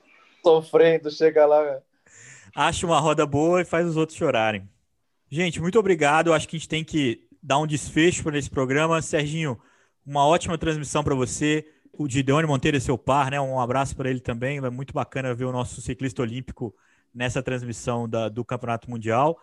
Sofrendo, 0.44 1.10
chega 1.10 1.46
lá. 1.46 1.82
Acha 2.56 2.86
uma 2.86 3.00
roda 3.00 3.26
boa 3.26 3.62
e 3.62 3.66
faz 3.66 3.88
os 3.88 3.98
outros 3.98 4.16
chorarem. 4.16 4.70
Gente, 5.28 5.60
muito 5.60 5.80
obrigado. 5.80 6.32
Acho 6.32 6.48
que 6.48 6.56
a 6.56 6.60
gente 6.60 6.70
tem 6.70 6.84
que 6.84 7.28
dar 7.42 7.58
um 7.58 7.66
desfecho 7.66 8.22
para 8.22 8.38
esse 8.38 8.50
programa. 8.50 9.02
Serginho, 9.02 9.60
uma 10.06 10.28
ótima 10.28 10.56
transmissão 10.56 11.04
para 11.04 11.16
você. 11.16 11.68
O 11.92 12.08
Gideone 12.08 12.46
Monteiro 12.46 12.78
é 12.78 12.80
seu 12.80 12.98
par, 12.98 13.32
né? 13.32 13.42
Um 13.42 13.60
abraço 13.60 13.96
para 13.96 14.10
ele 14.10 14.20
também. 14.20 14.60
É 14.60 14.70
muito 14.70 14.94
bacana 14.94 15.34
ver 15.34 15.46
o 15.46 15.52
nosso 15.52 15.82
ciclista 15.82 16.22
olímpico 16.22 16.76
nessa 17.12 17.42
transmissão 17.42 18.08
da, 18.08 18.30
do 18.30 18.46
Campeonato 18.46 18.88
Mundial. 18.88 19.36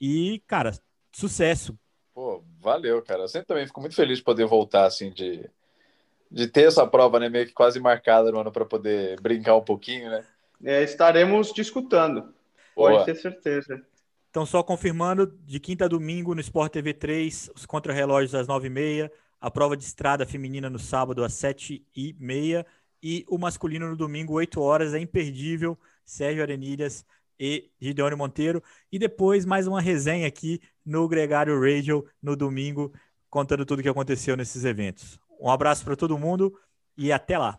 E, 0.00 0.42
cara, 0.48 0.72
sucesso. 1.12 1.78
Pô, 2.12 2.42
valeu, 2.58 3.00
cara. 3.02 3.22
Eu 3.22 3.28
sempre 3.28 3.46
também 3.46 3.66
fico 3.66 3.80
muito 3.80 3.94
feliz 3.94 4.18
de 4.18 4.24
poder 4.24 4.46
voltar 4.46 4.86
assim 4.86 5.10
de 5.10 5.48
de 6.30 6.46
ter 6.46 6.68
essa 6.68 6.86
prova, 6.86 7.20
né, 7.20 7.28
meio 7.28 7.46
que 7.46 7.52
quase 7.52 7.78
marcada 7.80 8.30
no 8.30 8.40
ano 8.40 8.52
para 8.52 8.64
poder 8.64 9.20
brincar 9.20 9.56
um 9.56 9.64
pouquinho, 9.64 10.10
né? 10.10 10.24
É, 10.64 10.82
estaremos 10.82 11.52
discutando. 11.52 12.34
Pode 12.74 12.94
Boa. 12.94 13.04
ter 13.04 13.14
certeza. 13.14 13.82
Então, 14.30 14.44
só 14.44 14.62
confirmando, 14.62 15.26
de 15.44 15.58
quinta 15.58 15.86
a 15.86 15.88
domingo 15.88 16.34
no 16.34 16.40
Sport 16.40 16.72
TV 16.72 16.92
3, 16.92 17.50
os 17.54 17.64
contrarrelógios 17.64 18.34
às 18.34 18.46
9h30, 18.46 19.10
a 19.40 19.50
prova 19.50 19.76
de 19.76 19.84
estrada 19.84 20.26
feminina 20.26 20.68
no 20.68 20.78
sábado 20.78 21.24
às 21.24 21.32
7h30 21.34 22.64
e 23.02 23.24
o 23.28 23.38
masculino 23.38 23.88
no 23.88 23.96
domingo, 23.96 24.34
8 24.34 24.60
horas, 24.60 24.94
é 24.94 24.98
imperdível. 24.98 25.78
Sérgio 26.04 26.42
Arenilhas 26.42 27.04
e 27.38 27.68
Gideone 27.80 28.14
Monteiro. 28.14 28.62
E 28.90 28.98
depois 28.98 29.44
mais 29.44 29.66
uma 29.66 29.80
resenha 29.80 30.26
aqui 30.26 30.60
no 30.84 31.08
Gregário 31.08 31.60
Radio 31.60 32.06
no 32.22 32.36
domingo, 32.36 32.92
contando 33.28 33.66
tudo 33.66 33.80
o 33.80 33.82
que 33.82 33.88
aconteceu 33.88 34.36
nesses 34.36 34.64
eventos. 34.64 35.18
Um 35.40 35.50
abraço 35.50 35.84
para 35.84 35.96
todo 35.96 36.18
mundo 36.18 36.58
e 36.96 37.12
até 37.12 37.38
lá. 37.38 37.58